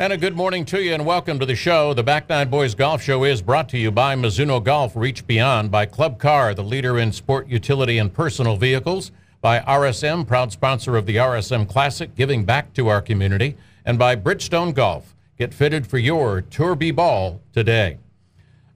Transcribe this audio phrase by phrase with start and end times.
[0.00, 1.92] And a good morning to you and welcome to the show.
[1.92, 5.70] The Back Nine Boys Golf Show is brought to you by Mizuno Golf Reach Beyond,
[5.70, 10.96] by Club Car, the leader in sport utility and personal vehicles, by RSM, proud sponsor
[10.96, 15.14] of the RSM Classic, giving back to our community, and by Bridgestone Golf.
[15.36, 17.98] Get fitted for your Tour B ball today.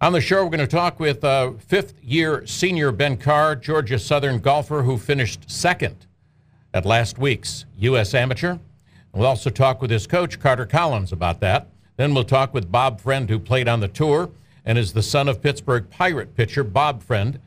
[0.03, 3.99] On the show, we're going to talk with uh, fifth year senior Ben Carr, Georgia
[3.99, 6.05] Southern golfer who finished second
[6.75, 8.13] at last week's U.S.
[8.13, 8.59] Amateur.
[9.15, 11.69] We'll also talk with his coach, Carter Collins, about that.
[11.97, 14.31] Then we'll talk with Bob Friend, who played on the tour
[14.65, 17.39] and is the son of Pittsburgh Pirate pitcher Bob Friend.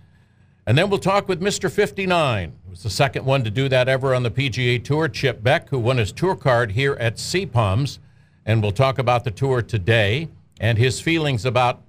[0.65, 1.69] And then we'll talk with Mr.
[1.69, 2.49] 59.
[2.49, 5.69] It was the second one to do that ever on the PGA Tour, Chip Beck,
[5.69, 7.99] who won his tour card here at Sea Palms.
[8.45, 10.29] And we'll talk about the tour today
[10.61, 11.81] and his feelings about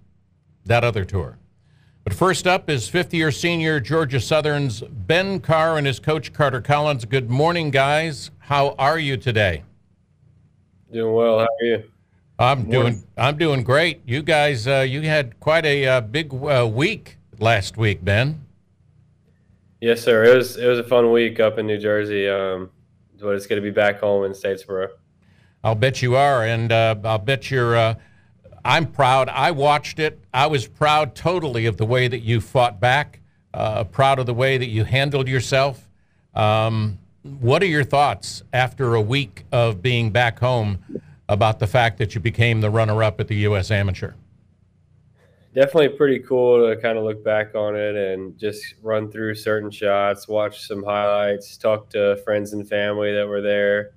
[0.64, 1.38] that other tour.
[2.08, 6.62] But first up is 50 year senior Georgia Southern's Ben Carr and his coach Carter
[6.62, 7.04] Collins.
[7.04, 8.30] Good morning, guys.
[8.38, 9.62] How are you today?
[10.90, 11.40] Doing well.
[11.40, 11.84] How are you?
[12.38, 13.04] I'm doing.
[13.18, 14.00] I'm doing great.
[14.06, 18.42] You guys, uh, you had quite a uh, big uh, week last week, Ben.
[19.82, 20.24] Yes, sir.
[20.24, 22.26] It was it was a fun week up in New Jersey.
[22.26, 22.70] Um,
[23.20, 24.88] but it's going to be back home in Statesboro.
[25.62, 27.76] I'll bet you are, and uh, I'll bet you're.
[28.68, 29.30] I'm proud.
[29.30, 30.20] I watched it.
[30.34, 33.20] I was proud totally of the way that you fought back.
[33.54, 35.88] Uh, proud of the way that you handled yourself.
[36.34, 36.98] Um,
[37.40, 40.84] what are your thoughts after a week of being back home
[41.30, 43.70] about the fact that you became the runner-up at the U.S.
[43.70, 44.12] Amateur?
[45.54, 49.70] Definitely pretty cool to kind of look back on it and just run through certain
[49.70, 53.92] shots, watch some highlights, talk to friends and family that were there.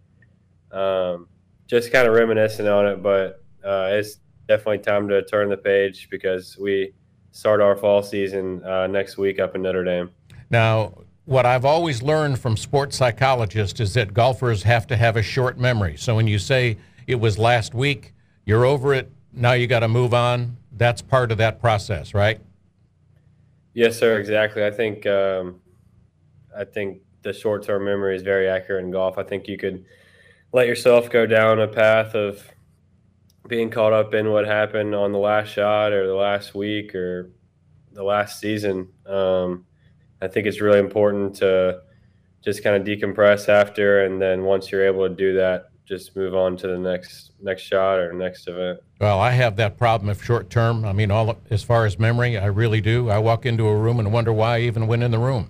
[0.72, 1.28] Um,
[1.68, 4.18] just kind of reminiscing on it, but uh, it's
[4.52, 6.94] definitely time to turn the page because we
[7.32, 10.10] start our fall season uh, next week up in Notre Dame.
[10.50, 10.94] Now,
[11.24, 15.58] what I've always learned from sports psychologists is that golfers have to have a short
[15.58, 15.96] memory.
[15.96, 16.78] So when you say
[17.08, 20.58] it was last week, you're over it, now you got to move on.
[20.74, 22.42] That's part of that process, right?
[23.74, 24.20] Yes, sir.
[24.20, 24.66] Exactly.
[24.66, 25.62] I think um,
[26.58, 29.18] I think the short-term memory is very accurate in golf.
[29.18, 29.86] I think you could
[30.52, 32.44] let yourself go down a path of
[33.52, 37.30] being caught up in what happened on the last shot or the last week or
[37.92, 38.88] the last season.
[39.06, 39.66] Um,
[40.22, 41.82] I think it's really important to
[42.42, 46.34] just kind of decompress after, and then once you're able to do that, just move
[46.34, 48.80] on to the next next shot or next event.
[49.02, 50.86] Well, I have that problem of short term.
[50.86, 53.10] I mean, all as far as memory, I really do.
[53.10, 55.50] I walk into a room and wonder why I even went in the room.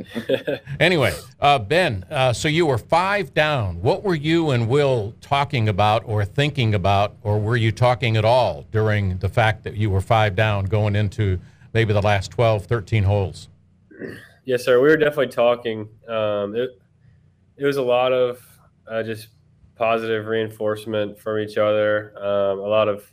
[0.80, 3.80] anyway, uh, Ben, uh, so you were five down.
[3.82, 8.24] What were you and Will talking about or thinking about, or were you talking at
[8.24, 11.38] all during the fact that you were five down going into
[11.72, 13.48] maybe the last 12, 13 holes?
[14.44, 14.80] Yes, sir.
[14.80, 15.88] We were definitely talking.
[16.08, 16.70] Um, it,
[17.56, 18.40] it was a lot of
[18.86, 19.28] uh, just
[19.76, 22.12] positive reinforcement from each other.
[22.16, 23.10] Um, a lot of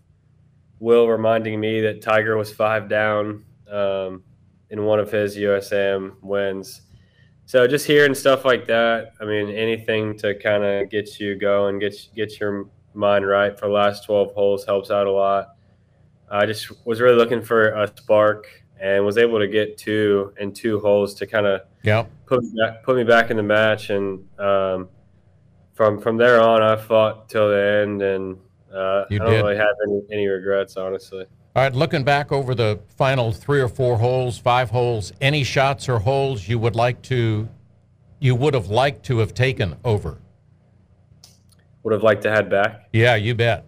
[0.80, 4.24] Will reminding me that Tiger was five down um,
[4.72, 6.82] in one of his USAM wins.
[7.46, 11.80] So just hearing stuff like that, I mean, anything to kind of get you going,
[11.80, 15.56] get get your mind right for the last 12 holes helps out a lot.
[16.30, 18.48] I just was really looking for a spark
[18.80, 22.10] and was able to get two and two holes to kind of yep.
[22.26, 23.90] put me back, put me back in the match.
[23.90, 24.90] And um,
[25.74, 28.38] from from there on, I fought till the end, and
[28.74, 29.42] uh, I don't did.
[29.44, 31.26] really have any any regrets, honestly.
[31.60, 35.90] All right, looking back over the final three or four holes, five holes, any shots
[35.90, 37.50] or holes you would like to,
[38.20, 40.20] you would have liked to have taken over?
[41.84, 42.88] Would have liked to head back?
[42.94, 43.66] Yeah, you bet.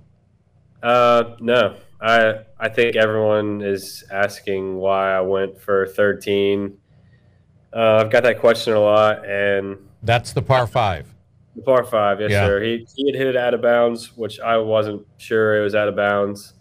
[0.82, 6.78] Uh, no, I I think everyone is asking why I went for 13.
[7.76, 11.14] Uh, I've got that question a lot, and that's the par five.
[11.58, 12.46] The par five, yes, yeah.
[12.46, 12.64] sir.
[12.64, 15.90] He he had hit it out of bounds, which I wasn't sure it was out
[15.90, 16.54] of bounds.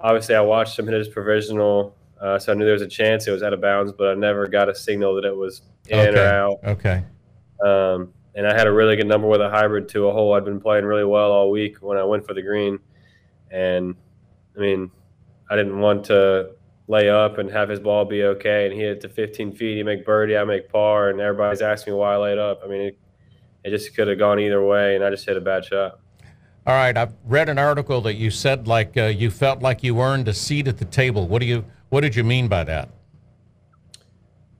[0.00, 3.26] Obviously, I watched him hit his provisional, uh, so I knew there was a chance
[3.26, 5.98] it was out of bounds, but I never got a signal that it was in
[5.98, 6.18] okay.
[6.18, 6.58] or out.
[6.64, 7.04] Okay.
[7.64, 10.34] Um, and I had a really good number with a hybrid to a hole.
[10.34, 12.78] I'd been playing really well all week when I went for the green,
[13.50, 13.94] and
[14.56, 14.90] I mean,
[15.50, 16.52] I didn't want to
[16.90, 18.66] lay up and have his ball be okay.
[18.66, 19.76] And he hit to 15 feet.
[19.76, 22.62] He make birdie, I make par, and everybody's asking me why I laid up.
[22.64, 22.98] I mean, it,
[23.64, 26.00] it just could have gone either way, and I just hit a bad shot.
[26.66, 30.00] All right, I've read an article that you said like uh, you felt like you
[30.00, 31.26] earned a seat at the table.
[31.26, 32.90] What do you What did you mean by that?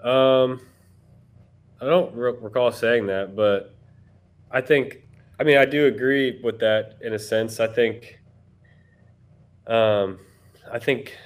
[0.02, 0.60] Um,
[1.80, 3.74] I don't re- recall saying that, but
[4.50, 5.06] I think,
[5.38, 7.60] I mean, I do agree with that in a sense.
[7.60, 8.18] I think
[9.66, 10.18] um,
[10.72, 11.16] I think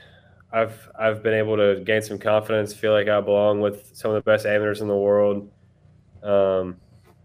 [0.53, 4.17] I've I've been able to gain some confidence, feel like I belong with some of
[4.17, 5.51] the best amateurs in the world.
[6.23, 6.79] Um,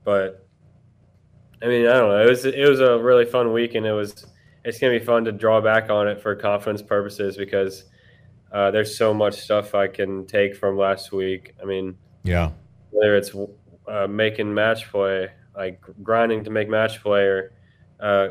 [0.04, 0.49] but
[1.61, 2.21] I mean, I don't know.
[2.21, 4.25] It was it was a really fun week, and it was
[4.63, 7.85] it's gonna be fun to draw back on it for confidence purposes because
[8.51, 11.56] uh, there's so much stuff I can take from last week.
[11.61, 12.51] I mean, yeah,
[12.91, 13.31] whether it's
[13.88, 17.53] uh, making match play, like grinding to make match play, or
[18.00, 18.29] uh,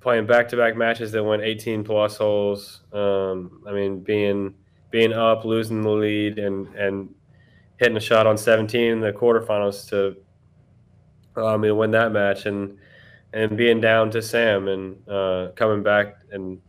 [0.00, 2.82] playing back-to-back matches that went 18 plus holes.
[2.92, 4.54] Um, I mean, being
[4.90, 7.14] being up, losing the lead, and and
[7.78, 10.16] hitting a shot on 17 in the quarterfinals to
[11.46, 12.78] I mean win that match, and
[13.32, 16.60] and being down to Sam and uh, coming back and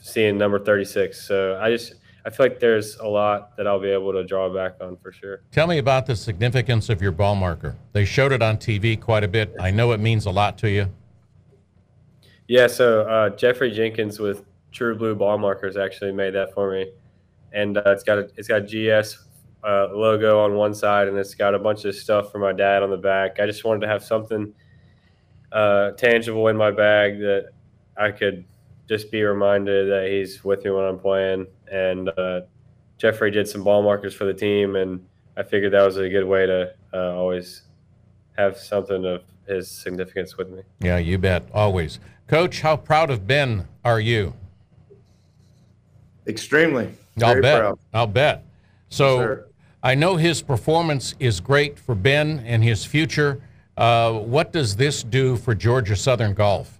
[0.00, 1.20] seeing number 36.
[1.26, 4.48] So I just I feel like there's a lot that I'll be able to draw
[4.48, 5.42] back on for sure.
[5.50, 7.76] Tell me about the significance of your ball marker.
[7.92, 9.54] They showed it on TV quite a bit.
[9.58, 10.88] I know it means a lot to you.
[12.46, 16.90] Yeah, so uh, Jeffrey Jenkins with True Blue Ball Markers actually made that for me,
[17.52, 19.18] and uh, it's got a, it's got GS
[19.64, 22.82] uh, logo on one side, and it's got a bunch of stuff for my dad
[22.82, 23.38] on the back.
[23.40, 24.52] I just wanted to have something
[25.52, 27.50] uh, tangible in my bag that
[27.96, 28.44] I could
[28.88, 31.46] just be reminded that he's with me when I'm playing.
[31.70, 32.42] And uh,
[32.98, 35.04] Jeffrey did some ball markers for the team, and
[35.36, 37.62] I figured that was a good way to uh, always
[38.36, 40.62] have something of his significance with me.
[40.80, 41.44] Yeah, you bet.
[41.52, 42.00] Always.
[42.26, 44.34] Coach, how proud of Ben are you?
[46.26, 46.94] Extremely.
[47.22, 47.60] I'll Very bet.
[47.60, 47.78] proud.
[47.92, 48.44] I'll bet.
[48.88, 49.48] So Yes, sir.
[49.82, 53.42] I know his performance is great for Ben and his future.
[53.76, 56.78] Uh, what does this do for Georgia Southern golf?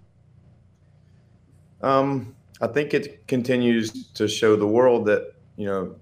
[1.83, 5.97] Um, I think it continues to show the world that you know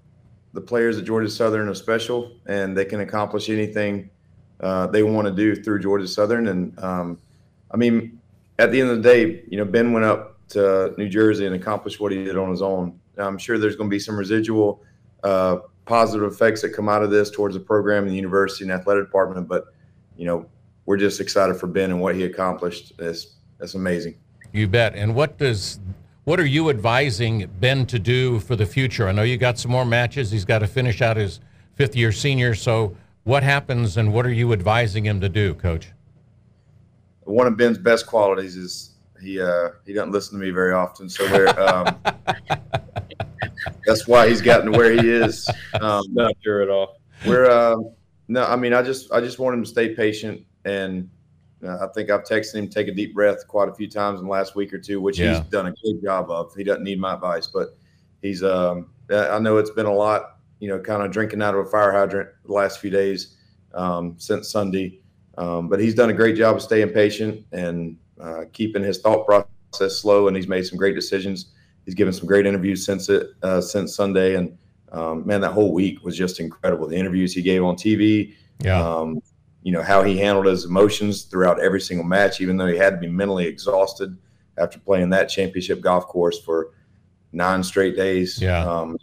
[0.53, 4.09] the players at Georgia Southern are special, and they can accomplish anything
[4.59, 6.49] uh, they want to do through Georgia Southern.
[6.49, 7.17] And um,
[7.71, 8.19] I mean,
[8.59, 11.55] at the end of the day, you know, Ben went up to New Jersey and
[11.55, 12.99] accomplished what he did on his own.
[13.17, 14.83] I'm sure there's going to be some residual
[15.23, 18.71] uh, positive effects that come out of this towards the program and the university and
[18.71, 19.47] athletic department.
[19.47, 19.65] But
[20.17, 20.45] you know,
[20.85, 22.93] we're just excited for Ben and what he accomplished.
[22.99, 24.15] It's it's amazing.
[24.51, 24.95] You bet.
[24.95, 25.79] And what does
[26.23, 29.07] what are you advising Ben to do for the future?
[29.07, 30.31] I know you got some more matches.
[30.31, 31.39] He's got to finish out his
[31.75, 32.53] fifth year senior.
[32.55, 35.91] So what happens and what are you advising him to do, Coach?
[37.31, 38.91] one of Ben's best qualities is
[39.21, 41.09] he uh, he doesn't listen to me very often.
[41.09, 41.95] So we're, um,
[43.85, 45.49] that's why he's gotten to where he is.
[45.79, 46.97] Um, Not sure at all.
[47.25, 47.91] we're um
[48.27, 51.09] no, I mean I just I just want him to stay patient, and
[51.63, 54.19] uh, I think I've texted him to take a deep breath quite a few times
[54.19, 55.37] in the last week or two, which Yeah.
[55.39, 56.53] he's done a good job of.
[56.55, 57.77] He doesn't need my advice, but
[58.21, 61.65] he's um I know it's been a lot, you know, kind of drinking out of
[61.67, 63.35] a fire hydrant the last few days
[63.73, 64.99] um, since Sunday.
[65.37, 69.25] Um, but he's done a great job of staying patient and uh, keeping his thought
[69.25, 71.51] process slow, and he's made some great decisions.
[71.85, 74.57] He's given some great interviews since it uh, since Sunday, and
[74.91, 76.87] um, man, that whole week was just incredible.
[76.87, 78.33] The interviews he gave on TV,
[78.63, 78.79] Yeah.
[78.81, 79.19] um,
[79.63, 82.91] you know how he handled his emotions throughout every single match, even though he had
[82.91, 84.15] to be mentally exhausted
[84.57, 86.71] after playing that championship golf course for
[87.31, 88.39] nine straight days.
[88.41, 88.63] Yeah.
[88.65, 88.97] um,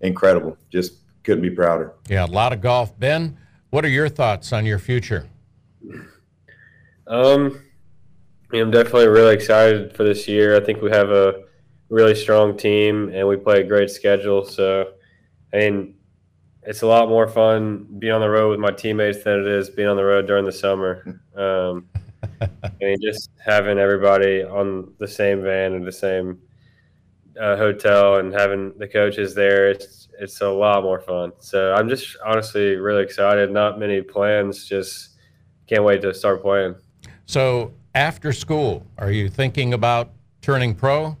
[0.00, 0.56] incredible.
[0.70, 1.94] Just couldn't be prouder.
[2.08, 2.96] Yeah, a lot of golf.
[2.98, 3.36] Ben,
[3.70, 5.26] what are your thoughts on your future?
[7.06, 7.60] Um,
[8.50, 10.56] I mean, I'm definitely really excited for this year.
[10.56, 11.43] I think we have a
[11.88, 14.44] really strong team and we play a great schedule.
[14.44, 14.92] So,
[15.52, 15.94] I mean,
[16.62, 19.68] it's a lot more fun being on the road with my teammates than it is
[19.70, 21.20] being on the road during the summer.
[21.34, 21.88] Um,
[22.40, 26.38] I mean, just having everybody on the same van and the same
[27.40, 31.32] uh, hotel and having the coaches there, it's it's a lot more fun.
[31.40, 33.50] So I'm just honestly really excited.
[33.50, 35.16] Not many plans, just
[35.66, 36.76] can't wait to start playing.
[37.26, 41.16] So after school, are you thinking about turning pro?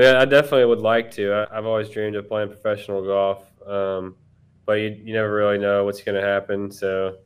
[0.00, 1.32] I mean, I definitely would like to.
[1.32, 4.16] I, I've always dreamed of playing professional golf, um,
[4.64, 6.70] but you, you never really know what's going to happen.
[6.70, 7.16] So,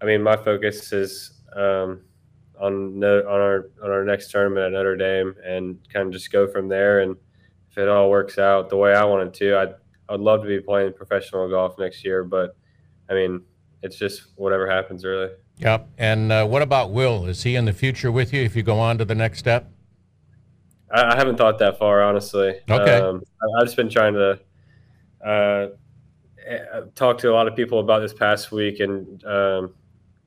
[0.00, 2.02] I mean, my focus is um,
[2.60, 6.30] on no, on our on our next tournament at Notre Dame, and kind of just
[6.30, 7.00] go from there.
[7.00, 7.16] And
[7.72, 9.74] if it all works out the way I want it to, I'd
[10.08, 12.22] I'd love to be playing professional golf next year.
[12.22, 12.54] But
[13.10, 13.42] I mean,
[13.82, 15.30] it's just whatever happens, really.
[15.58, 15.88] Yep.
[15.98, 17.26] And uh, what about Will?
[17.26, 19.72] Is he in the future with you if you go on to the next step?
[20.92, 22.60] I, I haven't thought that far, honestly.
[22.70, 22.96] Okay.
[22.96, 24.40] Um, I, I've just been trying to
[25.24, 25.68] uh,
[26.46, 26.58] eh,
[26.94, 29.74] talk to a lot of people about this past week, and um,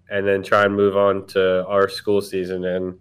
[0.10, 2.66] and then try and move on to our school season.
[2.66, 3.00] And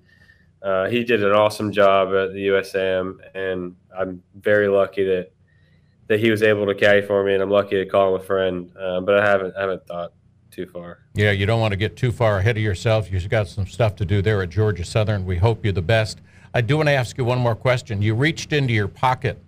[0.62, 5.30] uh, he did an awesome job at the USAM, and I'm very lucky that
[6.06, 8.24] that he was able to caddy for me, and I'm lucky to call him a
[8.24, 8.70] friend.
[8.78, 10.12] Uh, but I haven't I haven't thought
[10.50, 11.00] too far.
[11.14, 13.10] Yeah, you don't want to get too far ahead of yourself.
[13.10, 15.24] You've got some stuff to do there at Georgia Southern.
[15.24, 16.20] We hope you're the best.
[16.56, 18.00] I do want to ask you one more question.
[18.00, 19.42] You reached into your pocket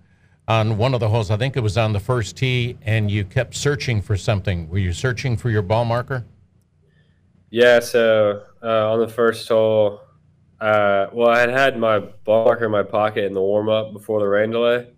[0.48, 3.25] on one of the holes, I think it was on the first tee, and you
[3.25, 4.68] kept searching for something.
[4.68, 6.25] Were you searching for your ball marker?
[7.50, 10.00] Yeah, so uh, on the first hole,
[10.60, 13.92] uh, well, I had had my ball marker in my pocket in the warm up
[13.92, 14.88] before the rain delay.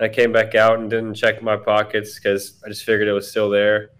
[0.00, 3.28] I came back out and didn't check my pockets because I just figured it was
[3.28, 3.90] still there.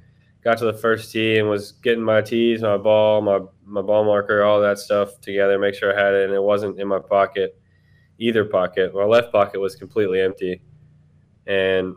[0.42, 4.04] Got to the first tee and was getting my tees, my ball, my my ball
[4.04, 6.98] marker, all that stuff together, make sure I had it, and it wasn't in my
[6.98, 7.60] pocket,
[8.18, 8.94] either pocket.
[8.94, 10.62] My left pocket was completely empty,
[11.46, 11.96] and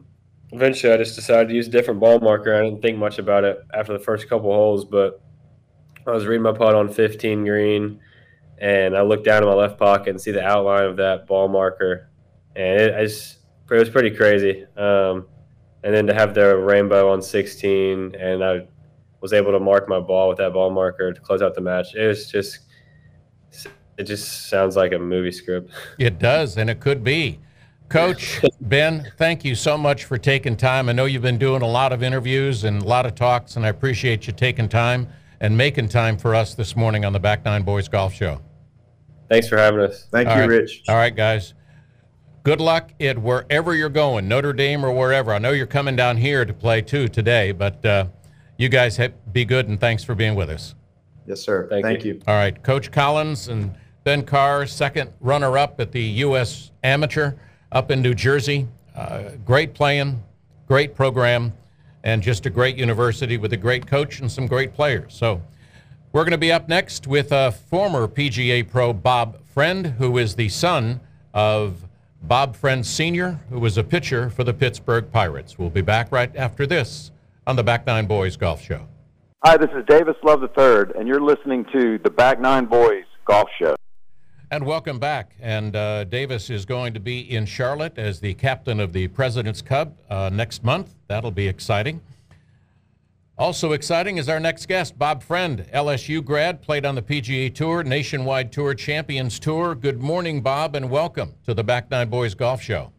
[0.51, 2.53] eventually I just decided to use a different ball marker.
[2.53, 5.21] I didn't think much about it after the first couple holes, but
[6.05, 7.99] I was reading my putt on 15 green,
[8.57, 11.47] and I looked down in my left pocket and see the outline of that ball
[11.47, 12.09] marker,
[12.55, 13.37] and it, I just
[13.69, 14.65] it was pretty crazy.
[14.75, 15.27] Um,
[15.83, 18.67] and then to have the rainbow on 16, and I
[19.21, 21.95] was able to mark my ball with that ball marker to close out the match.
[21.95, 22.59] It was just,
[23.97, 25.71] it just sounds like a movie script.
[25.99, 27.39] It does, and it could be.
[27.87, 30.87] Coach Ben, thank you so much for taking time.
[30.87, 33.65] I know you've been doing a lot of interviews and a lot of talks, and
[33.65, 35.09] I appreciate you taking time
[35.41, 38.39] and making time for us this morning on the Back Nine Boys Golf Show.
[39.29, 40.07] Thanks for having us.
[40.09, 40.49] Thank All you, right.
[40.49, 40.83] Rich.
[40.87, 41.53] All right, guys.
[42.43, 45.33] Good luck at wherever you're going, Notre Dame or wherever.
[45.33, 48.05] I know you're coming down here to play too today, but uh,
[48.61, 50.75] you guys have, be good and thanks for being with us.
[51.25, 51.67] Yes, sir.
[51.67, 52.13] Thank, Thank you.
[52.13, 52.21] you.
[52.27, 56.71] All right, Coach Collins and Ben Carr, second runner-up at the U.S.
[56.83, 57.33] Amateur
[57.71, 58.67] up in New Jersey.
[58.95, 60.21] Uh, great playing,
[60.67, 61.53] great program,
[62.03, 65.13] and just a great university with a great coach and some great players.
[65.13, 65.41] So
[66.11, 70.35] we're going to be up next with a former PGA pro, Bob Friend, who is
[70.35, 70.99] the son
[71.33, 71.85] of
[72.23, 75.57] Bob Friend Sr., who was a pitcher for the Pittsburgh Pirates.
[75.57, 77.11] We'll be back right after this
[77.51, 78.87] on the Back Nine Boys Golf Show.
[79.43, 83.49] Hi, this is Davis Love III, and you're listening to the Back Nine Boys Golf
[83.59, 83.75] Show.
[84.49, 85.35] And welcome back.
[85.41, 89.61] And uh, Davis is going to be in Charlotte as the captain of the President's
[89.61, 90.95] Cup uh, next month.
[91.09, 91.99] That'll be exciting.
[93.37, 97.83] Also exciting is our next guest, Bob Friend, LSU grad, played on the PGA Tour,
[97.83, 99.75] Nationwide Tour Champions Tour.
[99.75, 102.93] Good morning, Bob, and welcome to the Back Nine Boys Golf Show.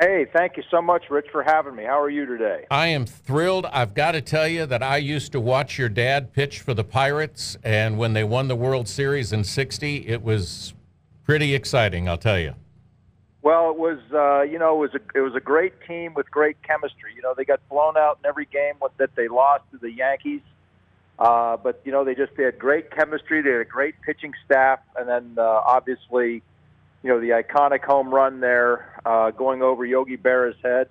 [0.00, 1.84] Hey, thank you so much, Rich, for having me.
[1.84, 2.64] How are you today?
[2.68, 3.66] I am thrilled.
[3.66, 6.82] I've got to tell you that I used to watch your dad pitch for the
[6.82, 10.74] Pirates, and when they won the World Series in 60, it was
[11.22, 12.54] pretty exciting, I'll tell you.
[13.42, 16.28] Well, it was, uh, you know, it was a it was a great team with
[16.30, 17.12] great chemistry.
[17.14, 20.40] You know, they got blown out in every game that they lost to the Yankees,
[21.18, 23.42] uh, but you know they just they had great chemistry.
[23.42, 26.42] They had a great pitching staff, and then uh, obviously
[27.04, 30.88] you know, the iconic home run there uh, going over Yogi Berra's head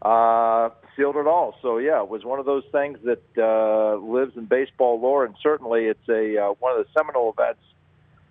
[0.00, 1.54] uh, sealed it all.
[1.60, 5.34] So yeah, it was one of those things that uh, lives in baseball lore, and
[5.42, 7.60] certainly it's a uh, one of the seminal events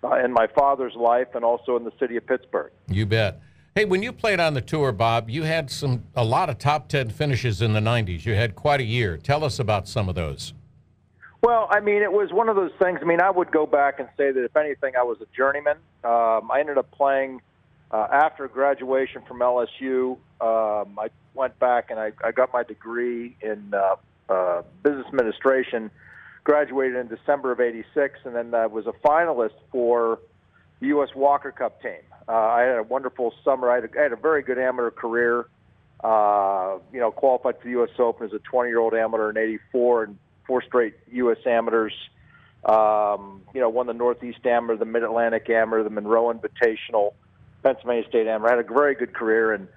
[0.02, 2.72] uh, in my father's life, and also in the city of Pittsburgh.
[2.88, 3.40] You bet.
[3.76, 6.88] Hey, when you played on the tour, Bob, you had some a lot of top
[6.88, 8.26] ten finishes in the '90s.
[8.26, 9.16] You had quite a year.
[9.16, 10.54] Tell us about some of those.
[11.40, 12.98] Well, I mean, it was one of those things.
[13.00, 15.76] I mean, I would go back and say that if anything, I was a journeyman.
[16.04, 17.40] Um, I ended up playing
[17.90, 20.16] uh, after graduation from LSU.
[20.40, 23.96] Um, I went back and I, I got my degree in uh,
[24.28, 25.90] uh, business administration.
[26.44, 30.18] Graduated in December of '86, and then I was a finalist for
[30.80, 31.10] the U.S.
[31.14, 32.00] Walker Cup team.
[32.26, 33.70] Uh, I had a wonderful summer.
[33.70, 35.46] I had a, I had a very good amateur career.
[36.02, 37.90] Uh, you know, qualified for the U.S.
[38.00, 41.38] Open as a 20-year-old amateur in '84, and four straight U.S.
[41.46, 41.94] amateurs.
[42.64, 47.14] Um, you know, won the Northeast Amateur, the Mid Atlantic Amateur, the Monroe Invitational,
[47.62, 48.52] Pennsylvania State Amateur.
[48.52, 49.68] I had a very good career and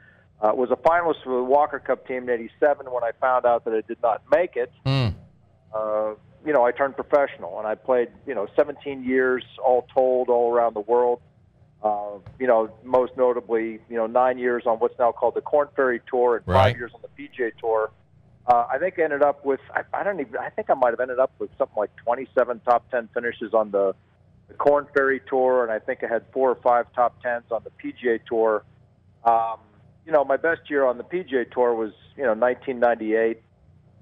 [0.42, 2.92] uh, was a finalist for the Walker Cup team in '87.
[2.92, 5.14] When I found out that I did not make it, mm.
[5.74, 6.14] uh,
[6.46, 10.54] you know, I turned professional and I played, you know, 17 years all told, all
[10.54, 11.22] around the world.
[11.84, 15.68] Uh, you know, most notably, you know, nine years on what's now called the Korn
[15.76, 16.72] Ferry Tour and right.
[16.72, 17.92] five years on the PGA Tour.
[18.48, 20.92] Uh, I think I ended up with I, I don't even I think I might
[20.92, 23.96] have ended up with something like 27 top 10 finishes on the,
[24.48, 27.64] the Korn Ferry Tour, and I think I had four or five top tens on
[27.64, 28.64] the PGA Tour.
[29.24, 29.58] Um,
[30.06, 33.42] you know, my best year on the PGA Tour was you know 1998.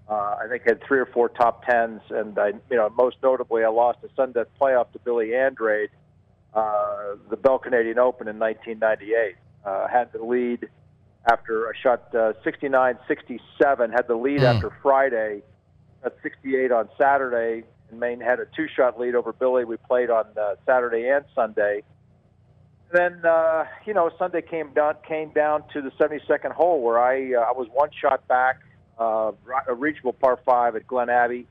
[0.10, 3.16] Uh, I think I had three or four top tens, and I you know most
[3.24, 5.90] notably I lost a Sunday playoff to Billy Andrade,
[6.54, 9.36] uh, the Bell Canadian Open in 1998.
[9.66, 10.68] Uh, had the lead
[11.32, 14.44] after I shot uh, 69 67, had the lead mm.
[14.44, 15.42] after Friday,
[16.06, 19.66] at 68 on Saturday, and Maine had a two shot lead over Billy.
[19.66, 21.84] We played on uh, Saturday and Sunday.
[22.92, 27.00] And then, uh, you know, Sunday came down came down to the 72nd hole where
[27.00, 28.60] I uh, I was one shot back,
[29.00, 29.32] uh,
[29.68, 31.48] a reachable par five at Glen Abbey,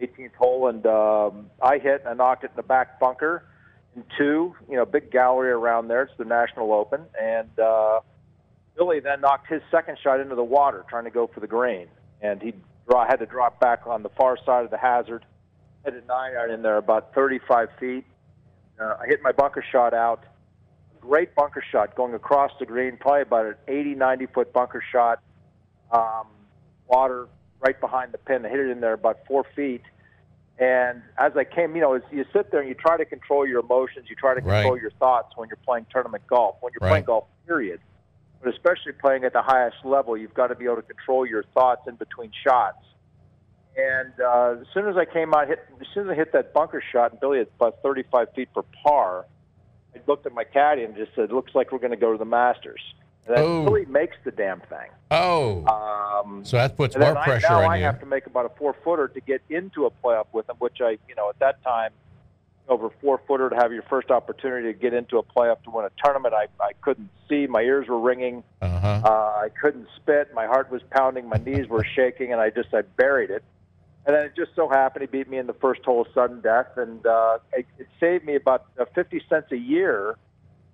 [0.00, 3.44] 18th hole, and um, I hit and I knocked it in the back bunker.
[3.94, 6.04] And two, you know, big gallery around there.
[6.04, 8.00] It's the National Open, and uh,
[8.76, 11.88] Billy then knocked his second shot into the water, trying to go for the green,
[12.20, 12.54] and he
[12.88, 15.24] draw, had to drop back on the far side of the hazard.
[15.84, 18.04] Hit a nine iron in there about 35 feet.
[18.80, 20.24] uh, I hit my bunker shot out.
[21.00, 25.20] Great bunker shot going across the green, probably about an 80, 90 foot bunker shot.
[25.90, 26.26] Um,
[26.88, 27.28] water
[27.60, 28.46] right behind the pin.
[28.46, 29.82] I hit it in there about four feet.
[30.58, 33.46] And as I came, you know, as you sit there and you try to control
[33.46, 34.82] your emotions, you try to control Right.
[34.82, 36.90] your thoughts when you're playing tournament golf, when you're Right.
[36.90, 37.80] playing golf, period.
[38.42, 41.44] But especially playing at the highest level, you've got to be able to control your
[41.54, 42.84] thoughts in between shots.
[43.76, 46.52] And uh, as soon as I came out, hit, as soon as I hit that
[46.52, 49.26] bunker shot, and Billy had about 35 feet for par,
[49.94, 52.18] I looked at my caddy and just said, "Looks like we're going to go to
[52.18, 52.80] the Masters."
[53.26, 53.64] And then Oh.
[53.64, 54.90] Billy makes the damn thing.
[55.12, 57.84] Oh, Um, so that puts more pressure I, now on I you.
[57.84, 60.80] have to make about a four footer to get into a playoff with him, which
[60.80, 61.92] I, you know, at that time,
[62.72, 65.84] over four footer to have your first opportunity to get into a playoff to win
[65.84, 67.46] a tournament, I, I couldn't see.
[67.46, 68.42] My ears were ringing.
[68.60, 69.02] Uh-huh.
[69.04, 70.32] Uh, I couldn't spit.
[70.34, 71.28] My heart was pounding.
[71.28, 73.44] My knees were shaking, and I just I buried it.
[74.04, 76.40] And then it just so happened he beat me in the first hole of sudden
[76.40, 80.16] death, and uh, it, it saved me about uh, fifty cents a year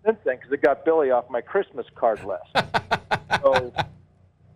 [0.05, 2.45] since then because it got Billy off my Christmas card list.
[3.43, 3.73] so,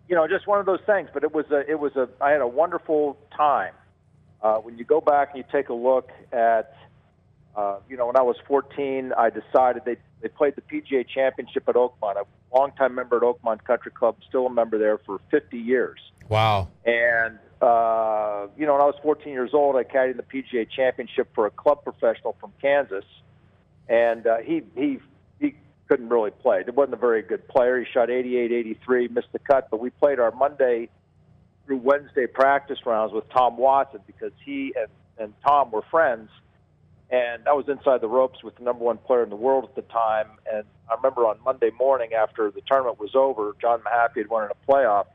[0.07, 1.09] you know, just one of those things.
[1.13, 3.73] But it was a, it was a, I had a wonderful time.
[4.41, 6.75] Uh, when you go back and you take a look at,
[7.55, 11.67] uh, you know, when I was 14, I decided they they played the PGA Championship
[11.67, 12.17] at Oakmont.
[12.17, 15.99] I'm a longtime member at Oakmont Country Club, still a member there for 50 years.
[16.29, 16.69] Wow.
[16.85, 21.29] And uh, you know, when I was 14 years old, I caddied the PGA Championship
[21.35, 23.05] for a club professional from Kansas,
[23.87, 24.99] and uh, he he
[25.39, 25.55] he
[25.87, 26.63] couldn't really play.
[26.65, 27.79] He wasn't a very good player.
[27.79, 29.69] He shot 88, 83, missed the cut.
[29.69, 30.89] But we played our Monday
[31.65, 36.29] through Wednesday practice rounds with Tom Watson because he and and Tom were friends.
[37.13, 39.75] And I was inside the ropes with the number one player in the world at
[39.75, 40.27] the time.
[40.51, 44.45] And I remember on Monday morning after the tournament was over, John Mahaffey had won
[44.45, 45.05] in a playoff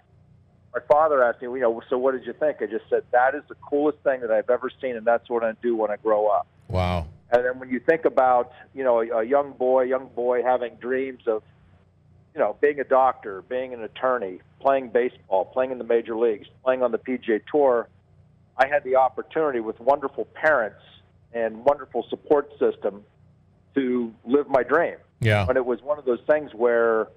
[0.74, 2.58] my father asked me, you know, so what did you think?
[2.60, 5.42] I just said, that is the coolest thing that I've ever seen, and that's what
[5.42, 6.46] I do when I grow up.
[6.68, 7.06] Wow.
[7.30, 10.74] And then when you think about, you know, a, a young boy, young boy having
[10.76, 11.42] dreams of,
[12.34, 16.46] you know, being a doctor, being an attorney, playing baseball, playing in the major leagues,
[16.62, 17.88] playing on the PGA Tour,
[18.56, 20.82] I had the opportunity with wonderful parents
[21.32, 23.04] and wonderful support system
[23.74, 24.96] to live my dream.
[25.20, 25.46] Yeah.
[25.48, 27.08] And it was one of those things where,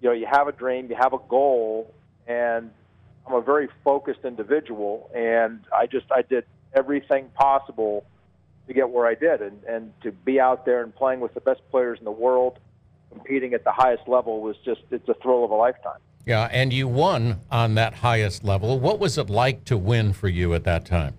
[0.00, 1.92] you know, you have a dream, you have a goal,
[2.26, 2.70] and
[3.26, 8.04] I'm a very focused individual, and I just I did everything possible
[8.66, 11.40] to get where I did, and and to be out there and playing with the
[11.40, 12.58] best players in the world,
[13.10, 15.98] competing at the highest level was just it's a thrill of a lifetime.
[16.26, 18.78] Yeah, and you won on that highest level.
[18.78, 21.14] What was it like to win for you at that time?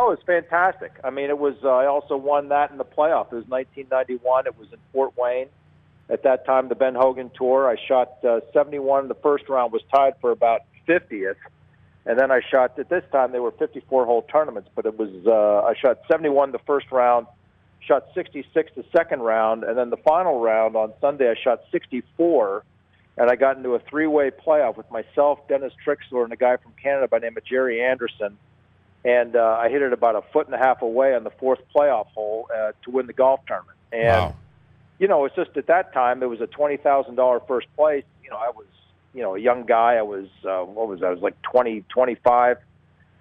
[0.00, 0.92] Oh, it's fantastic.
[1.02, 1.56] I mean, it was.
[1.64, 3.32] Uh, I also won that in the playoff.
[3.32, 4.46] It was 1991.
[4.46, 5.48] It was in Fort Wayne.
[6.08, 7.68] At that time, the Ben Hogan Tour.
[7.68, 9.72] I shot uh, 71 in the first round.
[9.72, 11.34] Was tied for about 50th,
[12.06, 12.78] and then I shot.
[12.78, 15.10] At this time, they were 54-hole tournaments, but it was.
[15.26, 17.26] Uh, I shot 71 the first round,
[17.80, 22.62] shot 66 the second round, and then the final round on Sunday, I shot 64,
[23.16, 26.72] and I got into a three-way playoff with myself, Dennis Trixler, and a guy from
[26.80, 28.38] Canada by the name of Jerry Anderson
[29.08, 31.60] and uh, I hit it about a foot and a half away on the fourth
[31.74, 33.78] playoff hole uh, to win the golf tournament.
[33.90, 34.36] And wow.
[34.98, 38.04] you know, it's just at that time it was a twenty thousand dollar first place.
[38.22, 38.66] You know, I was
[39.14, 39.94] you know a young guy.
[39.94, 41.06] I was uh, what was I?
[41.06, 42.58] I was like twenty, twenty-five,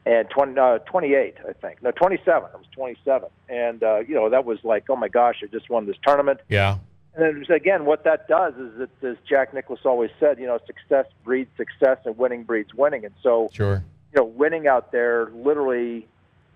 [0.06, 1.82] and 20, uh, 28, I think.
[1.82, 2.50] No, twenty-seven.
[2.54, 5.70] I was twenty-seven, and uh, you know that was like, oh my gosh, I just
[5.70, 6.42] won this tournament.
[6.50, 6.80] Yeah.
[7.16, 10.60] And then again, what that does is, it, as Jack Nicklaus always said, you know,
[10.68, 13.06] success breeds success, and winning breeds winning.
[13.06, 13.84] And so, Sure.
[14.14, 16.08] You know, winning out there literally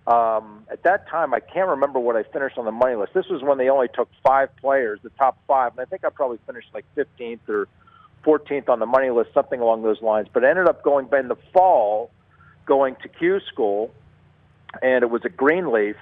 [0.07, 3.13] um, at that time, I can't remember what I finished on the money list.
[3.13, 6.09] This was when they only took five players, the top five, and I think I
[6.09, 7.67] probably finished like 15th or
[8.25, 10.27] 14th on the money list, something along those lines.
[10.31, 12.09] But I ended up going in the fall,
[12.65, 13.91] going to Q school,
[14.81, 15.95] and it was at Grenelefe.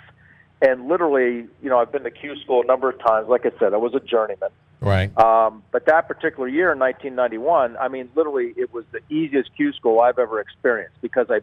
[0.62, 3.28] And literally, you know, I've been to Q school a number of times.
[3.28, 4.50] Like I said, I was a journeyman.
[4.82, 5.16] Right.
[5.18, 9.74] Um, but that particular year in 1991, I mean, literally, it was the easiest Q
[9.74, 11.42] school I've ever experienced because I,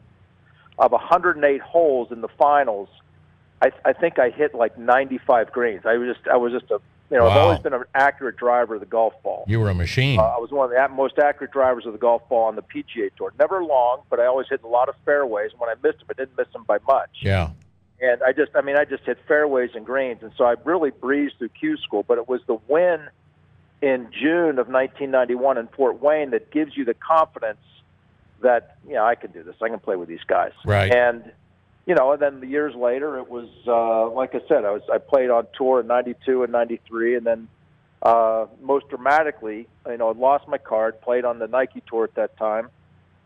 [0.78, 2.88] of 108 holes in the finals,
[3.60, 5.82] I, I think I hit like 95 greens.
[5.84, 8.74] I was just, I was just a, you know, I've always been an accurate driver
[8.74, 9.44] of the golf ball.
[9.46, 10.18] You were a machine.
[10.18, 12.62] Uh, I was one of the most accurate drivers of the golf ball on the
[12.62, 13.32] PGA Tour.
[13.38, 15.52] Never long, but I always hit a lot of fairways.
[15.52, 17.10] And when I missed them, I didn't miss them by much.
[17.20, 17.50] yeah.
[17.98, 20.22] And I just, I mean, I just hit fairways and greens.
[20.22, 22.02] And so I really breezed through Q school.
[22.02, 23.08] But it was the win
[23.82, 27.58] in June of 1991 in Fort Wayne that gives you the confidence
[28.40, 29.56] that, you know, I can do this.
[29.62, 30.52] I can play with these guys.
[30.64, 30.92] Right.
[30.92, 31.30] And,
[31.86, 34.82] you know, and then the years later, it was, uh, like I said, I was,
[34.92, 37.16] I played on tour in 92 and 93.
[37.16, 37.48] And then,
[38.02, 42.14] uh, most dramatically, you know, I lost my card, played on the Nike tour at
[42.14, 42.68] that time.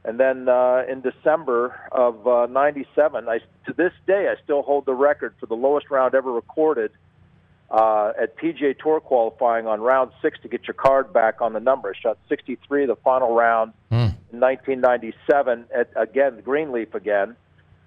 [0.04, 4.86] And then uh, in December of uh, '97, I to this day I still hold
[4.86, 6.92] the record for the lowest round ever recorded
[7.70, 11.61] uh, at PGA Tour qualifying on round six to get your card back on the
[11.61, 11.94] number.
[11.94, 14.14] Shot 63 the final round Hmm.
[14.33, 17.37] in 1997 at again Grenelefe again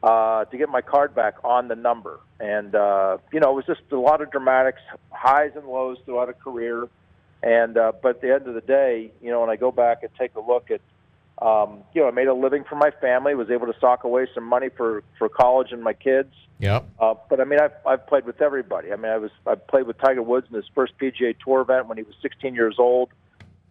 [0.02, 2.20] uh, to get my card back on the number.
[2.40, 6.30] And uh, you know, it was just a lot of dramatics, highs and lows throughout
[6.30, 6.88] a career.
[7.42, 10.04] And uh, but at the end of the day, you know, when I go back
[10.04, 10.82] and take a look at,
[11.42, 14.28] um, you know, I made a living for my family, was able to sock away
[14.34, 16.34] some money for for college and my kids.
[16.60, 16.88] Yep.
[17.00, 18.94] Uh, but I mean, I've I've played with everybody.
[18.94, 21.88] I mean, I was I played with Tiger Woods in his first PGA Tour event
[21.88, 23.10] when he was 16 years old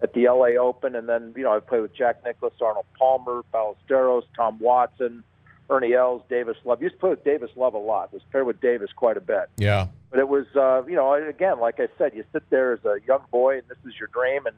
[0.02, 3.42] at the LA Open, and then you know I played with Jack Nicklaus, Arnold Palmer,
[3.54, 5.22] Ballesteros, Tom Watson,
[5.70, 6.82] Ernie Els, Davis Love.
[6.82, 8.12] Used to play with Davis Love a lot.
[8.12, 9.48] Was paired with Davis quite a bit.
[9.56, 9.86] Yeah.
[10.10, 12.96] But it was, uh, you know, again, like I said, you sit there as a
[13.06, 14.54] young boy, and this is your dream, and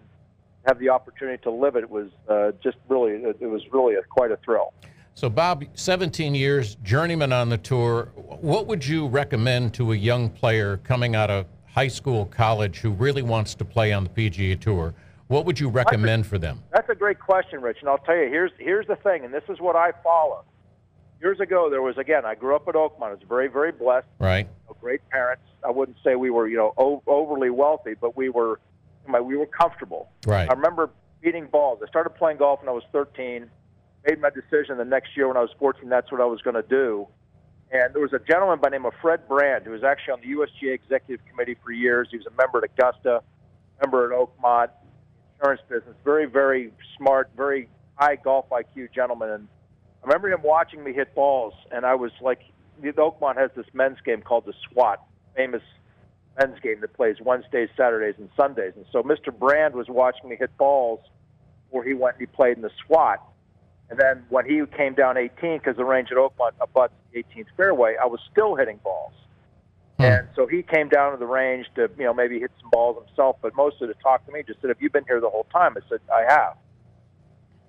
[0.66, 1.88] have the opportunity to live it.
[1.88, 4.72] Was uh, just really, it was really a, quite a thrill.
[5.14, 8.10] So, Bob, 17 years, journeyman on the tour.
[8.16, 12.90] What would you recommend to a young player coming out of high school, college, who
[12.90, 14.94] really wants to play on the PGA Tour?
[15.28, 16.62] What would you recommend for them?
[16.72, 17.78] That's a great question, Rich.
[17.80, 20.44] And I'll tell you, here's here's the thing, and this is what I follow.
[21.20, 22.26] Years ago, there was again.
[22.26, 23.02] I grew up at Oakmont.
[23.02, 24.06] I was very, very blessed.
[24.18, 24.46] Right.
[24.46, 25.44] You know, great parents.
[25.64, 28.60] I wouldn't say we were, you know, o- overly wealthy, but we were,
[29.06, 30.10] we were comfortable.
[30.26, 30.48] Right.
[30.48, 30.90] I remember
[31.22, 31.80] beating balls.
[31.82, 33.50] I started playing golf when I was 13.
[34.06, 35.88] Made my decision the next year when I was 14.
[35.88, 37.08] That's what I was going to do.
[37.70, 40.20] And there was a gentleman by the name of Fred Brand who was actually on
[40.20, 42.08] the USGA executive committee for years.
[42.10, 43.22] He was a member at Augusta,
[43.82, 44.68] member at Oakmont,
[45.34, 45.96] insurance business.
[46.04, 49.30] Very, very smart, very high golf IQ gentleman.
[49.30, 49.48] And
[50.02, 52.40] I remember him watching me hit balls, and I was like,
[52.82, 55.02] the Oakmont has this men's game called the SWAT,
[55.34, 55.62] famous
[56.38, 58.72] men's game that plays Wednesdays, Saturdays, and Sundays.
[58.76, 59.36] And so Mr.
[59.36, 61.00] Brand was watching me hit balls
[61.66, 63.22] before he went and he played in the SWAT.
[63.90, 67.46] And then when he came down 18, because the range at Oakmont abuts the 18th
[67.56, 69.12] fairway, I was still hitting balls.
[69.98, 70.02] Hmm.
[70.02, 73.04] And so he came down to the range to, you know, maybe hit some balls
[73.06, 74.42] himself, but mostly to talk to me.
[74.42, 76.56] Just said, "Have you been here the whole time?" I said, "I have."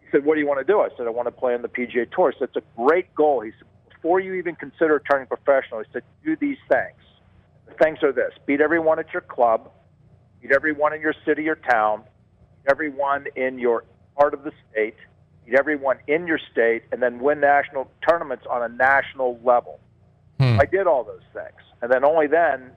[0.02, 1.62] He said, "What do you want to do?" I said, "I want to play on
[1.62, 5.28] the PGA Tour." Said, "It's a great goal." He said, "Before you even consider turning
[5.28, 6.98] professional," he said, "do these things."
[7.82, 9.72] Things are this: beat everyone at your club,
[10.42, 13.86] beat everyone in your city or town, beat everyone in your
[14.18, 14.96] part of the state,
[15.46, 19.80] beat everyone in your state, and then win national tournaments on a national level.
[20.40, 20.60] Hmm.
[20.60, 22.72] I did all those things, and then only then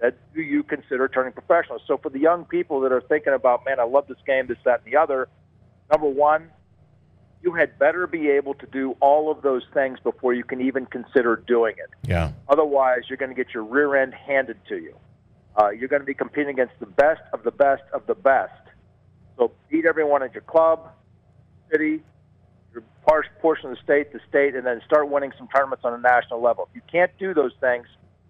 [0.00, 1.80] that do you consider turning professional.
[1.86, 4.58] So for the young people that are thinking about, man, I love this game, this,
[4.64, 5.28] that, and the other.
[5.90, 6.50] Number one,
[7.42, 10.86] you had better be able to do all of those things before you can even
[10.86, 11.90] consider doing it.
[12.08, 12.32] Yeah.
[12.48, 14.96] Otherwise, you're going to get your rear end handed to you.
[15.56, 18.52] Uh, you're going to be competing against the best of the best of the best.
[19.36, 20.90] So beat everyone at your club,
[21.70, 22.02] city,
[22.72, 22.82] your
[23.40, 26.42] portion of the state, the state, and then start winning some tournaments on a national
[26.42, 26.68] level.
[26.70, 27.86] If you can't do those things,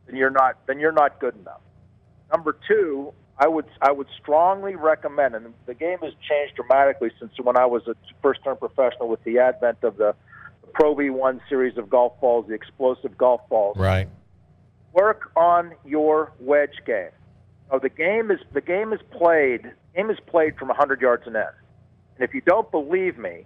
[0.07, 1.61] then you're not then you're not good enough.
[2.31, 7.33] Number two, I would I would strongly recommend, and the game has changed dramatically since
[7.40, 10.14] when I was a first term professional with the advent of the,
[10.74, 14.09] Pro V1 series of golf balls, the explosive golf balls Right.
[14.92, 17.11] work on your wedge game.
[17.70, 19.72] Oh, the game is the game is played.
[19.94, 21.42] Game is played from 100 yards and in.
[22.16, 23.44] And if you don't believe me,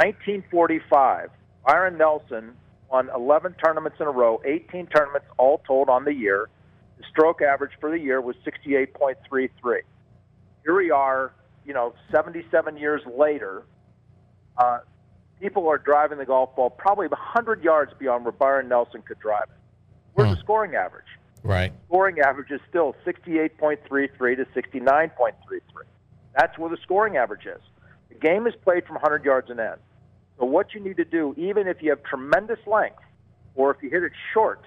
[0.00, 1.30] 1945,
[1.66, 2.52] Byron Nelson
[2.90, 6.48] won 11 tournaments in a row, 18 tournaments all told on the year.
[6.98, 9.80] The stroke average for the year was 68.33.
[10.62, 11.32] Here we are,
[11.64, 13.64] you know, 77 years later.
[14.56, 14.78] Uh,
[15.40, 19.44] people are driving the golf ball probably 100 yards beyond where Byron Nelson could drive
[19.44, 19.56] it.
[20.14, 20.34] Where's Hmm.
[20.36, 21.04] the scoring average?
[21.42, 21.72] Right.
[21.88, 25.84] Scoring average is still 68.33 to 69.33.
[26.38, 27.60] That's where the scoring average is.
[28.08, 29.74] The game is played from 100 yards and in.
[30.38, 33.02] So what you need to do, even if you have tremendous length,
[33.54, 34.62] or if you hit it short,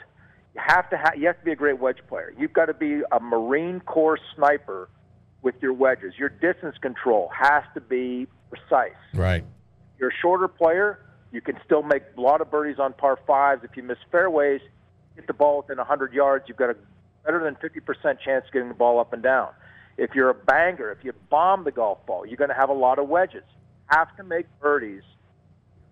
[0.58, 2.34] have to ha- you have to be a great wedge player.
[2.38, 4.90] You've got to be a Marine Corps sniper
[5.42, 6.14] with your wedges.
[6.18, 9.44] Your distance control has to be precise Right.
[10.00, 11.00] you're a shorter player,
[11.32, 13.64] you can still make a lot of birdies on par fives.
[13.64, 14.62] If you miss fairways,
[15.16, 16.76] hit the ball within 100 yards, you've got a
[17.26, 19.50] better than 50% chance of getting the ball up and down.
[19.98, 22.74] If you're a banger, if you bomb the golf ball, you're going to have a
[22.74, 23.44] lot of wedges.
[23.88, 25.04] Have to make birdies,